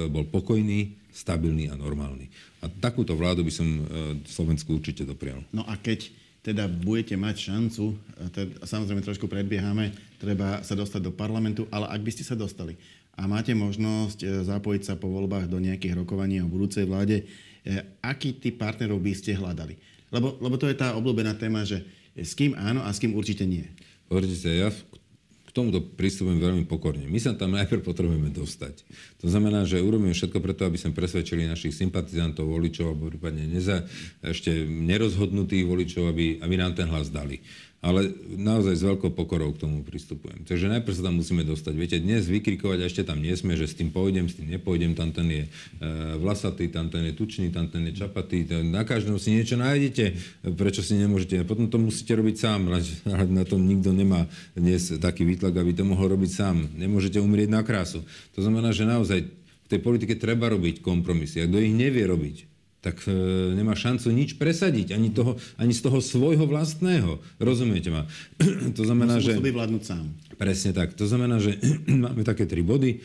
bol 0.07 0.23
pokojný, 0.25 0.95
stabilný 1.12 1.67
a 1.67 1.75
normálny. 1.75 2.31
A 2.63 2.71
takúto 2.71 3.13
vládu 3.13 3.43
by 3.43 3.53
som 3.53 3.67
e, 3.67 3.81
Slovensku 4.25 4.73
určite 4.73 5.03
doprial. 5.03 5.43
No 5.51 5.67
a 5.67 5.75
keď 5.75 6.10
teda 6.39 6.71
budete 6.71 7.19
mať 7.19 7.51
šancu, 7.51 7.91
teda, 8.31 8.63
samozrejme 8.63 9.03
trošku 9.03 9.27
predbiehame, 9.27 9.91
treba 10.15 10.63
sa 10.63 10.79
dostať 10.79 11.03
do 11.03 11.12
parlamentu, 11.12 11.67
ale 11.67 11.91
ak 11.91 11.99
by 11.99 12.12
ste 12.15 12.23
sa 12.23 12.39
dostali, 12.39 12.79
a 13.17 13.25
máte 13.25 13.51
možnosť 13.57 14.45
zapojiť 14.45 14.81
sa 14.86 14.93
po 14.95 15.10
voľbách 15.10 15.49
do 15.49 15.57
nejakých 15.57 16.05
rokovaní 16.05 16.38
o 16.39 16.47
budúcej 16.47 16.86
vláde, 16.86 17.25
aký 17.99 18.38
typ 18.38 18.62
partnerov 18.62 19.01
by 19.01 19.12
ste 19.17 19.33
hľadali? 19.33 19.75
Lebo, 20.13 20.39
lebo 20.39 20.56
to 20.56 20.72
je 20.72 20.78
tá 20.78 20.96
obľúbená 20.96 21.36
téma, 21.36 21.67
že 21.67 21.84
s 22.15 22.34
kým 22.34 22.56
áno 22.56 22.82
a 22.82 22.89
s 22.89 23.02
kým 23.04 23.13
určite 23.13 23.43
nie. 23.43 23.67
Sa, 24.08 24.50
ja 24.50 24.70
k 25.48 25.50
tomuto 25.52 25.84
pristupujem 25.84 26.39
veľmi 26.39 26.63
pokorne. 26.65 27.06
My 27.12 27.20
sa 27.20 27.36
tam 27.36 27.56
najprv 27.56 27.84
potrebujeme 27.84 28.32
dostať. 28.32 28.88
To 29.17 29.27
znamená, 29.34 29.65
že 29.65 29.82
urobíme 29.82 30.13
všetko 30.13 30.38
preto, 30.38 30.69
aby 30.69 30.77
sme 30.77 30.93
presvedčili 30.93 31.49
našich 31.49 31.73
sympatizantov, 31.73 32.45
voličov, 32.53 32.93
alebo 32.93 33.10
prípadne 33.10 33.49
neza, 33.49 33.82
ešte 34.21 34.53
nerozhodnutých 34.65 35.65
voličov, 35.65 36.13
aby, 36.13 36.38
aby 36.38 36.56
nám 36.56 36.77
ten 36.77 36.86
hlas 36.86 37.10
dali 37.10 37.41
ale 37.77 38.10
naozaj 38.34 38.73
s 38.73 38.84
veľkou 38.84 39.13
pokorou 39.13 39.53
k 39.53 39.62
tomu 39.62 39.86
pristupujem. 39.86 40.43
Takže 40.49 40.65
najprv 40.65 40.97
sa 40.97 41.08
tam 41.08 41.21
musíme 41.21 41.45
dostať. 41.45 41.73
Viete, 41.77 41.97
dnes 42.01 42.25
vykrikovať, 42.25 42.84
ešte 42.84 43.06
tam 43.06 43.21
nie 43.21 43.32
sme, 43.38 43.56
že 43.56 43.69
s 43.69 43.80
tým 43.80 43.93
pôjdem, 43.95 44.27
s 44.27 44.36
tým 44.36 44.51
nepôjdem, 44.51 44.91
tam 44.91 45.15
ten 45.15 45.30
je 45.32 45.43
e, 45.45 45.49
vlasatý, 46.19 46.67
tam 46.67 46.91
ten 46.91 47.08
je 47.08 47.13
tučný, 47.15 47.47
tam 47.47 47.71
ten 47.71 47.88
je 47.88 47.95
čapatý, 47.95 48.43
na 48.67 48.84
každom 48.84 49.15
si 49.21 49.39
niečo 49.39 49.56
nájdete, 49.56 50.06
prečo 50.60 50.84
si 50.84 50.99
nemôžete. 50.99 51.47
Potom 51.47 51.71
to 51.71 51.80
musíte 51.80 52.12
robiť 52.12 52.36
sám, 52.36 52.67
ale 52.67 52.84
na 53.32 53.47
tom 53.47 53.63
nikto 53.63 53.95
nemá 53.95 54.27
dnes 54.51 54.91
taký 54.99 55.23
výtlak, 55.23 55.56
aby 55.56 55.71
to 55.71 55.88
mohol 55.88 56.12
robiť 56.12 56.32
sám. 56.36 56.67
Nemôžete 56.75 57.23
umrieť 57.23 57.47
na 57.47 57.63
krásu. 57.63 58.03
To 58.36 58.43
znamená, 58.43 58.75
že 58.75 58.84
naozaj 58.84 59.07
v 59.08 59.67
tej 59.67 59.80
politike 59.84 60.15
treba 60.15 60.48
robiť 60.52 60.80
kompromisy. 60.80 61.43
A 61.43 61.48
kto 61.48 61.60
ich 61.60 61.76
nevie 61.76 62.04
robiť, 62.08 62.58
tak 62.78 63.04
e, 63.04 63.12
nemá 63.58 63.76
šancu 63.76 64.08
nič 64.13 64.39
presadiť, 64.39 64.96
ani, 64.96 65.10
toho, 65.12 65.36
ani 65.60 65.74
z 65.76 65.82
toho 65.84 66.00
svojho 66.00 66.48
vlastného. 66.48 67.20
Rozumiete 67.41 67.91
ma? 67.91 68.08
to 68.78 68.88
znamená, 68.88 69.20
že... 69.20 69.36
vyvládnuť 69.36 69.84
sám. 69.84 70.06
Presne 70.38 70.72
tak. 70.72 70.96
To 70.96 71.10
znamená, 71.10 71.41
že 71.41 71.58
máme 72.06 72.24
také 72.24 72.48
tri 72.48 72.63
body. 72.63 73.04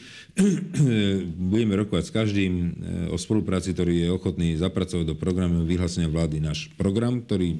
Budeme 1.51 1.75
rokovať 1.83 2.05
s 2.05 2.13
každým 2.15 2.53
e, 2.53 2.65
o 3.11 3.17
spolupráci, 3.19 3.75
ktorý 3.75 4.07
je 4.07 4.09
ochotný 4.15 4.55
zapracovať 4.61 5.09
do 5.09 5.17
programu 5.19 5.67
vyhlásenia 5.67 6.07
vlády 6.07 6.39
náš 6.39 6.71
program, 6.79 7.25
ktorý 7.25 7.57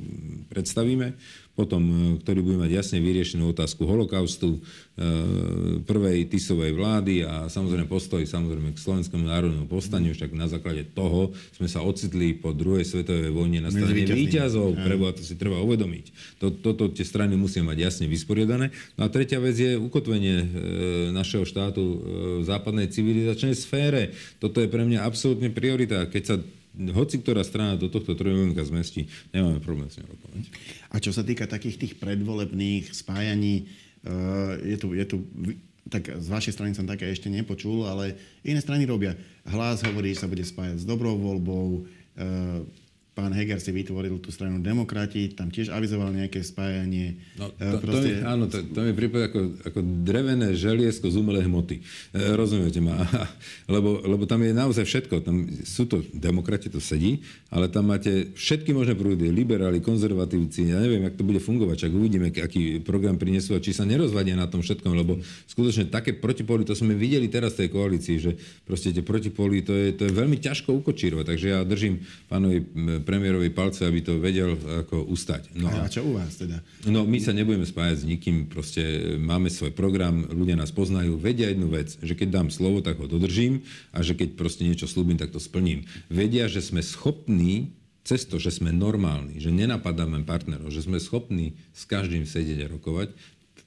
predstavíme 0.53 1.17
potom, 1.53 1.83
e, 1.85 1.95
ktorý 2.25 2.41
bude 2.41 2.59
mať 2.65 2.71
jasne 2.73 2.99
vyriešenú 3.05 3.53
otázku 3.53 3.85
holokaustu, 3.85 4.57
e, 4.57 4.61
prvej 5.85 6.25
Tisovej 6.33 6.73
vlády 6.73 7.29
a 7.29 7.53
samozrejme 7.53 7.85
postoj 7.89 8.25
samozrejme 8.25 8.73
k 8.73 8.81
Slovenskému 8.81 9.29
národnému 9.29 9.69
povstaniu, 9.69 10.17
však 10.17 10.33
na 10.33 10.49
základe 10.49 10.89
toho 10.97 11.37
sme 11.53 11.69
sa 11.69 11.85
ocitli 11.85 12.33
po 12.33 12.57
druhej 12.57 12.89
svetovej 12.89 13.29
vojne 13.37 13.61
na 13.61 13.69
strane 13.69 13.93
výťazov, 13.93 14.81
preboha, 14.81 15.13
to 15.13 15.21
si 15.21 15.37
treba 15.37 15.61
uvedomiť. 15.61 16.39
Toto 16.41 16.89
tie 16.89 17.05
strany 17.05 17.37
musia 17.37 17.61
mať 17.61 17.79
jasne 17.79 18.07
vysporiadané. 18.09 18.73
No 18.97 19.05
a 19.05 19.13
tretia 19.13 19.37
vec 19.37 19.57
je 19.61 19.77
ukotvenie 19.77 20.37
e, 20.41 20.47
našeho 21.13 21.45
štátu 21.45 21.85
v 22.41 22.45
západnej 22.49 22.89
civilizačnej 22.89 23.53
sfére. 23.53 24.17
Toto 24.41 24.65
je 24.65 24.73
pre 24.73 24.89
mňa 24.89 25.05
absolútne 25.05 25.53
priorita. 25.53 26.09
Keď 26.09 26.23
sa 26.25 26.37
hoci 26.73 27.21
ktorá 27.21 27.45
strana 27.45 27.77
do 27.77 27.93
tohto 27.93 28.17
trojuholníka 28.17 28.65
zmestí, 28.65 29.09
nemáme 29.31 29.61
problém 29.61 29.93
s 29.93 30.01
ňou 30.01 30.09
rokovať. 30.17 30.45
A 30.89 30.97
čo 30.97 31.13
sa 31.13 31.21
týka 31.21 31.45
takých 31.45 31.77
tých 31.77 31.95
predvolebných 32.01 32.97
spájaní, 32.97 33.69
eh, 34.05 34.73
je 34.73 34.77
tu, 34.81 34.89
je 34.97 35.05
tu 35.05 35.17
tak 35.93 36.09
z 36.09 36.29
vašej 36.31 36.55
strany 36.55 36.73
som 36.73 36.87
také 36.87 37.11
ešte 37.11 37.27
nepočul, 37.27 37.85
ale 37.85 38.15
iné 38.47 38.63
strany 38.63 38.87
robia. 38.87 39.19
Hlas 39.45 39.83
hovorí, 39.83 40.15
že 40.15 40.25
sa 40.25 40.31
bude 40.31 40.41
spájať 40.41 40.81
s 40.81 40.89
dobrou 40.89 41.19
voľbou, 41.19 41.83
e, 42.17 42.23
Pán 43.13 43.29
Heger 43.37 43.61
si 43.61 43.69
vytvoril 43.77 44.17
tú 44.25 44.33
stranu 44.33 44.57
demokrati, 44.65 45.29
tam 45.37 45.53
tiež 45.53 45.69
avizoval 45.69 46.17
nejaké 46.17 46.41
spájanie. 46.41 47.21
No, 47.37 47.53
to, 47.53 47.77
proste... 47.85 47.93
to 47.93 48.09
mi, 48.09 48.13
áno, 48.25 48.45
to, 48.49 48.65
to 48.65 48.81
mi 48.89 48.93
prípada 48.97 49.29
ako, 49.29 49.41
ako 49.69 49.81
drevené 50.01 50.57
želiesko 50.57 51.13
z 51.13 51.21
umelej 51.21 51.45
hmoty. 51.45 51.85
E, 52.17 52.33
rozumiete 52.33 52.81
ma? 52.81 53.05
lebo, 53.75 54.01
lebo 54.01 54.25
tam 54.25 54.41
je 54.41 54.57
naozaj 54.57 54.89
všetko. 54.89 55.29
Tam 55.29 55.45
sú 55.61 55.85
to 55.85 56.01
demokrati, 56.17 56.73
to 56.73 56.81
sedí, 56.81 57.21
ale 57.53 57.69
tam 57.69 57.93
máte 57.93 58.33
všetky 58.33 58.73
možné 58.73 58.97
prúdy, 58.97 59.29
liberáli, 59.29 59.85
konzervatívci, 59.85 60.73
ja 60.73 60.81
neviem, 60.81 61.05
jak 61.05 61.21
to 61.21 61.29
bude 61.29 61.45
fungovať, 61.45 61.85
čak 61.85 61.93
uvidíme, 61.93 62.33
aký 62.33 62.81
program 62.81 63.21
prinesú 63.21 63.53
a 63.53 63.61
či 63.61 63.77
sa 63.77 63.85
nerozvadia 63.85 64.41
na 64.41 64.49
tom 64.49 64.65
všetkom, 64.65 64.97
lebo 64.97 65.21
skutočne 65.53 65.93
také 65.93 66.17
protipóly, 66.17 66.65
to 66.65 66.73
sme 66.73 66.97
videli 66.97 67.29
teraz 67.29 67.61
v 67.61 67.69
tej 67.69 67.77
koalícii, 67.77 68.17
že 68.17 68.33
proste 68.65 68.89
tie 68.89 69.05
protipóly, 69.05 69.61
to 69.61 69.77
je, 69.77 69.93
to 69.93 70.09
je 70.09 70.17
veľmi 70.17 70.41
ťažko 70.41 70.73
ukočírovať. 70.81 71.29
Takže 71.29 71.47
ja 71.53 71.61
držím 71.61 72.01
pánovi 72.33 72.65
premiérovi 73.03 73.53
palce, 73.53 73.85
aby 73.85 74.01
to 74.03 74.19
vedel 74.19 74.55
ako 74.57 75.07
ustať. 75.11 75.55
No 75.59 75.69
a, 75.69 75.87
a 75.87 75.93
čo 75.93 76.07
u 76.07 76.17
vás 76.17 76.39
teda? 76.39 76.63
No 76.89 77.05
my 77.05 77.19
sa 77.19 77.37
nebudeme 77.37 77.67
spájať 77.67 78.03
s 78.03 78.09
nikým, 78.09 78.49
proste 78.49 78.83
máme 79.21 79.53
svoj 79.53 79.75
program, 79.77 80.27
ľudia 80.31 80.57
nás 80.59 80.75
poznajú, 80.75 81.19
vedia 81.19 81.51
jednu 81.51 81.71
vec, 81.71 81.95
že 82.01 82.15
keď 82.15 82.29
dám 82.43 82.49
slovo, 82.49 82.81
tak 82.81 82.99
ho 82.99 83.07
dodržím 83.07 83.67
a 83.93 84.01
že 84.01 84.15
keď 84.17 84.35
proste 84.35 84.65
niečo 84.65 84.89
slúbim, 84.89 85.21
tak 85.21 85.31
to 85.31 85.43
splním. 85.43 85.85
Vedia, 86.09 86.47
že 86.47 86.65
sme 86.65 86.81
schopní 86.81 87.75
cez 88.03 88.27
to, 88.27 88.39
že 88.43 88.59
sme 88.59 88.75
normálni, 88.75 89.39
že 89.39 89.55
nenapadáme 89.55 90.27
partnerov, 90.27 90.75
že 90.75 90.83
sme 90.83 90.99
schopní 90.99 91.55
s 91.71 91.87
každým 91.87 92.27
sedieť 92.27 92.67
a 92.67 92.73
rokovať, 92.75 93.15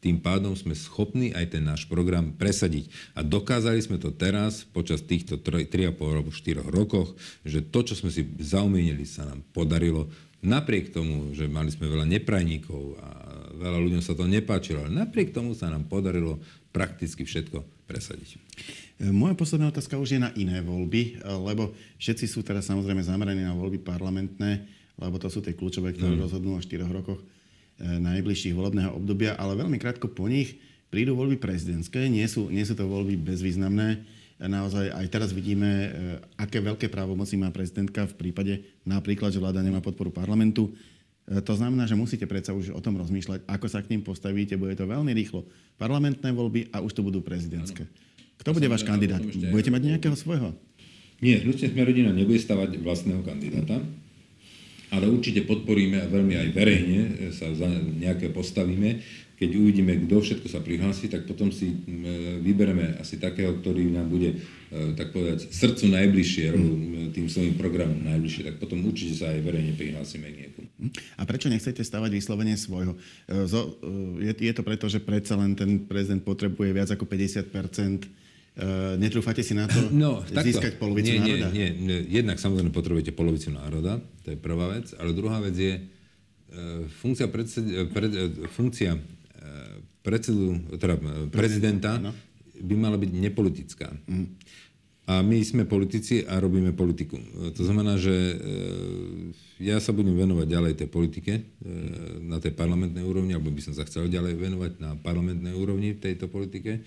tým 0.06 0.22
pádom 0.22 0.54
sme 0.54 0.78
schopní 0.78 1.34
aj 1.34 1.58
ten 1.58 1.66
náš 1.66 1.90
program 1.90 2.30
presadiť. 2.38 2.94
A 3.18 3.26
dokázali 3.26 3.82
sme 3.82 3.98
to 3.98 4.14
teraz, 4.14 4.62
počas 4.62 5.02
týchto 5.02 5.42
3,5 5.42 5.98
alebo 5.98 6.30
4 6.30 6.62
rokoch, 6.62 7.18
že 7.42 7.66
to, 7.66 7.82
čo 7.82 7.98
sme 7.98 8.14
si 8.14 8.22
zaumienili, 8.38 9.02
sa 9.10 9.26
nám 9.26 9.42
podarilo. 9.50 10.06
Napriek 10.46 10.94
tomu, 10.94 11.34
že 11.34 11.50
mali 11.50 11.74
sme 11.74 11.90
veľa 11.90 12.06
neprajníkov 12.06 13.02
a 13.02 13.10
veľa 13.58 13.80
ľuďom 13.82 14.02
sa 14.06 14.14
to 14.14 14.30
nepáčilo, 14.30 14.86
ale 14.86 14.94
napriek 14.94 15.34
tomu 15.34 15.58
sa 15.58 15.74
nám 15.74 15.90
podarilo 15.90 16.38
prakticky 16.70 17.26
všetko 17.26 17.66
presadiť. 17.90 18.38
E, 19.02 19.10
moja 19.10 19.34
posledná 19.34 19.74
otázka 19.74 19.98
už 19.98 20.14
je 20.14 20.22
na 20.22 20.30
iné 20.38 20.62
voľby, 20.62 21.18
e, 21.18 21.26
lebo 21.50 21.74
všetci 21.98 22.30
sú 22.30 22.46
teraz 22.46 22.70
samozrejme 22.70 23.02
zameraní 23.02 23.42
na 23.42 23.58
voľby 23.58 23.82
parlamentné, 23.82 24.70
lebo 25.02 25.18
to 25.18 25.34
sú 25.34 25.42
tie 25.42 25.58
kľúčové, 25.58 25.98
ktoré 25.98 26.14
mm. 26.14 26.22
rozhodnú 26.30 26.54
o 26.54 26.62
4 26.62 26.86
rokoch. 26.94 27.26
E, 27.76 28.00
najbližších 28.00 28.56
volebného 28.56 28.96
obdobia, 28.96 29.36
ale 29.36 29.60
veľmi 29.60 29.76
krátko 29.76 30.08
po 30.08 30.32
nich 30.32 30.56
prídu 30.88 31.12
voľby 31.12 31.36
prezidentské. 31.36 32.08
Nie 32.08 32.24
sú, 32.32 32.48
nie 32.48 32.64
sú 32.64 32.72
to 32.72 32.88
voľby 32.88 33.20
bezvýznamné. 33.20 34.00
E, 34.40 34.48
naozaj 34.48 34.96
aj 34.96 35.06
teraz 35.12 35.36
vidíme, 35.36 35.68
e, 35.68 35.90
aké 36.40 36.64
veľké 36.64 36.88
právomoci 36.88 37.36
má 37.36 37.52
prezidentka 37.52 38.08
v 38.08 38.16
prípade 38.16 38.64
napríklad, 38.88 39.36
že 39.36 39.44
vláda 39.44 39.60
nemá 39.60 39.84
podporu 39.84 40.08
parlamentu. 40.08 40.72
To 41.26 41.58
znamená, 41.58 41.90
že 41.90 41.98
musíte 41.98 42.30
predsa 42.30 42.54
už 42.54 42.70
o 42.70 42.78
tom 42.78 43.02
rozmýšľať, 43.02 43.50
ako 43.50 43.66
sa 43.66 43.82
k 43.82 43.98
ním 43.98 44.06
postavíte. 44.06 44.62
Bude 44.62 44.78
to 44.78 44.86
veľmi 44.86 45.10
rýchlo. 45.10 45.42
Parlamentné 45.74 46.30
voľby 46.30 46.70
a 46.70 46.86
už 46.86 46.94
to 46.94 47.02
budú 47.02 47.26
prezidentské. 47.26 47.90
Kto 48.38 48.54
bude 48.54 48.70
váš 48.70 48.86
kandidát? 48.86 49.26
Budete 49.26 49.74
mať 49.74 49.90
nejakého 49.90 50.14
svojho? 50.14 50.54
Nie, 51.26 51.42
hnutie 51.42 51.66
sme 51.66 51.82
rodina 51.82 52.14
nebude 52.14 52.38
stavať 52.38 52.78
vlastného 52.78 53.26
kandidáta 53.26 53.82
ale 54.94 55.10
určite 55.10 55.46
podporíme 55.46 56.02
a 56.02 56.12
veľmi 56.12 56.36
aj 56.38 56.50
verejne 56.54 57.00
sa 57.34 57.50
za 57.54 57.70
nejaké 57.98 58.30
postavíme. 58.30 59.02
Keď 59.36 59.50
uvidíme, 59.52 59.92
kto 60.08 60.24
všetko 60.24 60.48
sa 60.48 60.64
prihlási, 60.64 61.12
tak 61.12 61.28
potom 61.28 61.52
si 61.52 61.68
e, 61.68 61.76
vybereme 62.40 62.96
asi 63.04 63.20
takého, 63.20 63.60
ktorý 63.60 63.92
nám 63.92 64.08
bude, 64.08 64.32
e, 64.32 64.96
tak 64.96 65.12
povedať, 65.12 65.52
srdcu 65.52 65.92
najbližšie, 65.92 66.56
mm. 66.56 67.12
tým 67.12 67.28
svojim 67.28 67.60
programom 67.60 68.00
najbližšie, 68.00 68.48
tak 68.48 68.56
potom 68.64 68.80
určite 68.88 69.20
sa 69.20 69.36
aj 69.36 69.44
verejne 69.44 69.76
prihlásime 69.76 70.32
k 70.32 70.40
niekomu. 70.48 70.68
Hm. 70.88 70.92
A 71.20 71.22
prečo 71.28 71.52
nechcete 71.52 71.84
stavať 71.84 72.16
vyslovene 72.16 72.56
svojho? 72.56 72.96
E, 73.28 73.44
je, 74.24 74.34
je 74.40 74.54
to 74.56 74.64
preto, 74.64 74.88
že 74.88 75.04
predsa 75.04 75.36
len 75.36 75.52
ten 75.52 75.84
prezident 75.84 76.24
potrebuje 76.24 76.72
viac 76.72 76.88
ako 76.96 77.04
50 77.04 77.52
Uh, 78.56 78.96
netrúfate 78.96 79.44
si 79.44 79.52
na 79.52 79.68
to 79.68 79.92
no, 79.92 80.24
získať 80.24 80.80
takto. 80.80 80.88
polovicu 80.88 81.12
nie, 81.12 81.20
národa? 81.20 81.48
Nie, 81.52 81.76
nie, 81.76 82.00
jednak 82.08 82.40
samozrejme 82.40 82.72
potrebujete 82.72 83.12
polovicu 83.12 83.52
národa, 83.52 84.00
to 84.24 84.32
je 84.32 84.40
prvá 84.40 84.72
vec, 84.72 84.96
ale 84.96 85.12
druhá 85.12 85.44
vec 85.44 85.60
je, 85.60 85.76
uh, 85.76 86.88
funkcia, 87.04 87.28
predsed, 87.28 87.68
pred, 87.92 88.12
funkcia 88.56 88.96
uh, 88.96 89.76
predsedu, 90.00 90.72
teda 90.80 90.96
prezidenta 91.36 92.00
no. 92.00 92.16
by 92.56 92.76
mala 92.80 92.96
byť 92.96 93.12
nepolitická. 93.12 93.92
Mm. 94.08 94.40
A 95.06 95.22
my 95.22 95.38
sme 95.46 95.70
politici 95.70 96.26
a 96.26 96.42
robíme 96.42 96.74
politiku. 96.74 97.22
To 97.54 97.62
znamená, 97.62 97.94
že 97.94 98.42
ja 99.62 99.78
sa 99.78 99.94
budem 99.94 100.18
venovať 100.18 100.50
ďalej 100.50 100.74
tej 100.82 100.90
politike 100.90 101.46
na 102.26 102.42
tej 102.42 102.58
parlamentnej 102.58 103.06
úrovni, 103.06 103.38
alebo 103.38 103.54
by 103.54 103.62
som 103.62 103.78
sa 103.78 103.86
chcel 103.86 104.10
ďalej 104.10 104.34
venovať 104.34 104.72
na 104.82 104.98
parlamentnej 104.98 105.54
úrovni 105.54 105.94
v 105.94 106.10
tejto 106.10 106.26
politike 106.26 106.82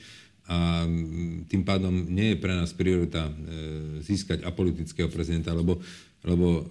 a 0.49 0.89
tým 1.45 1.63
pádom 1.63 2.09
nie 2.09 2.33
je 2.33 2.41
pre 2.41 2.57
nás 2.57 2.73
priorita 2.73 3.29
e, 3.29 3.33
získať 4.01 4.49
apolitického 4.49 5.13
prezidenta, 5.13 5.53
lebo, 5.53 5.77
lebo 6.25 6.65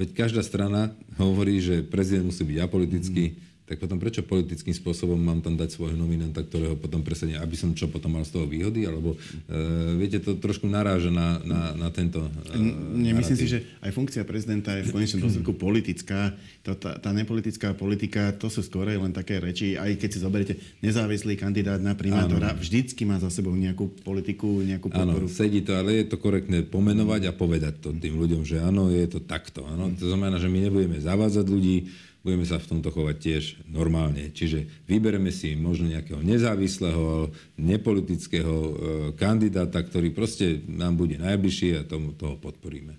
veď 0.00 0.16
každá 0.16 0.40
strana 0.40 0.96
hovorí, 1.20 1.60
že 1.60 1.84
prezident 1.84 2.32
musí 2.32 2.40
byť 2.42 2.58
apolitický, 2.64 3.24
mm 3.36 3.45
tak 3.66 3.82
potom 3.82 3.98
prečo 3.98 4.22
politickým 4.22 4.70
spôsobom 4.70 5.18
mám 5.18 5.42
tam 5.42 5.58
dať 5.58 5.74
svojho 5.74 5.98
nominanta, 5.98 6.38
ktorého 6.38 6.78
potom 6.78 7.02
presadím, 7.02 7.42
aby 7.42 7.58
som 7.58 7.74
čo 7.74 7.90
potom 7.90 8.14
mal 8.14 8.22
z 8.22 8.38
toho 8.38 8.46
výhody, 8.46 8.86
alebo 8.86 9.18
e, 9.18 9.98
viete, 9.98 10.22
to 10.22 10.38
trošku 10.38 10.70
naráža 10.70 11.10
na, 11.10 11.42
na, 11.42 11.74
na 11.74 11.88
tento 11.90 12.22
e, 12.54 12.62
Nie, 12.94 13.10
myslím 13.10 13.34
si, 13.34 13.50
že 13.50 13.58
aj 13.82 13.90
funkcia 13.90 14.22
prezidenta 14.22 14.70
je 14.78 14.86
v 14.86 14.94
konečnom 14.94 15.26
dôsledku 15.26 15.58
politická. 15.66 16.38
To, 16.62 16.78
tá, 16.78 16.94
tá 17.02 17.10
nepolitická 17.10 17.74
politika, 17.74 18.30
to 18.38 18.46
sú 18.46 18.62
skôr 18.62 18.86
len 18.86 19.10
také 19.10 19.42
reči, 19.42 19.74
aj 19.74 19.98
keď 19.98 20.08
si 20.14 20.18
zoberiete 20.22 20.54
nezávislý 20.86 21.34
kandidát 21.34 21.82
na 21.82 21.98
primátora, 21.98 22.54
ano. 22.54 22.62
vždycky 22.62 23.02
má 23.02 23.18
za 23.18 23.34
sebou 23.34 23.50
nejakú 23.50 23.90
politiku, 24.06 24.62
nejakú 24.62 24.94
podporu. 24.94 25.26
Áno, 25.26 25.30
sedí 25.30 25.66
to, 25.66 25.74
ale 25.74 26.06
je 26.06 26.14
to 26.14 26.22
korektné 26.22 26.62
pomenovať 26.62 27.26
a 27.26 27.32
povedať 27.34 27.82
to 27.82 27.90
tým 27.90 28.14
ľuďom, 28.14 28.46
že 28.46 28.62
áno, 28.62 28.94
je 28.94 29.06
to 29.10 29.18
takto. 29.18 29.66
Áno. 29.66 29.90
To 29.90 30.06
znamená, 30.06 30.38
že 30.38 30.46
my 30.46 30.70
nebudeme 30.70 31.02
zavádzať 31.02 31.46
ľudí, 31.50 31.90
budeme 32.26 32.42
sa 32.42 32.58
v 32.58 32.66
tomto 32.66 32.90
chovať 32.90 33.16
tiež 33.22 33.42
normálne. 33.70 34.34
Čiže 34.34 34.66
vybereme 34.90 35.30
si 35.30 35.54
možno 35.54 35.86
nejakého 35.86 36.18
nezávislého, 36.26 37.30
nepolitického 37.54 38.54
e, 38.58 38.72
kandidáta, 39.14 39.78
ktorý 39.78 40.10
proste 40.10 40.58
nám 40.66 40.98
bude 40.98 41.22
najbližší 41.22 41.78
a 41.78 41.86
tomu 41.86 42.10
toho 42.18 42.34
podporíme. 42.34 42.98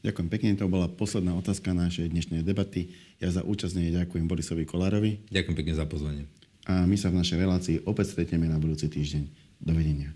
Ďakujem 0.00 0.28
pekne, 0.32 0.56
to 0.56 0.68
bola 0.68 0.88
posledná 0.88 1.36
otázka 1.36 1.76
našej 1.76 2.08
dnešnej 2.08 2.40
debaty. 2.40 2.92
Ja 3.20 3.28
za 3.28 3.44
účasť 3.44 4.04
ďakujem 4.04 4.24
Borisovi 4.24 4.64
Kolárovi. 4.64 5.20
Ďakujem 5.28 5.56
pekne 5.56 5.74
za 5.76 5.84
pozvanie. 5.84 6.24
A 6.64 6.88
my 6.88 6.96
sa 6.96 7.12
v 7.12 7.20
našej 7.20 7.40
relácii 7.40 7.76
opäť 7.84 8.16
stretneme 8.16 8.48
na 8.48 8.56
budúci 8.56 8.88
týždeň. 8.88 9.28
Dovidenia. 9.60 10.12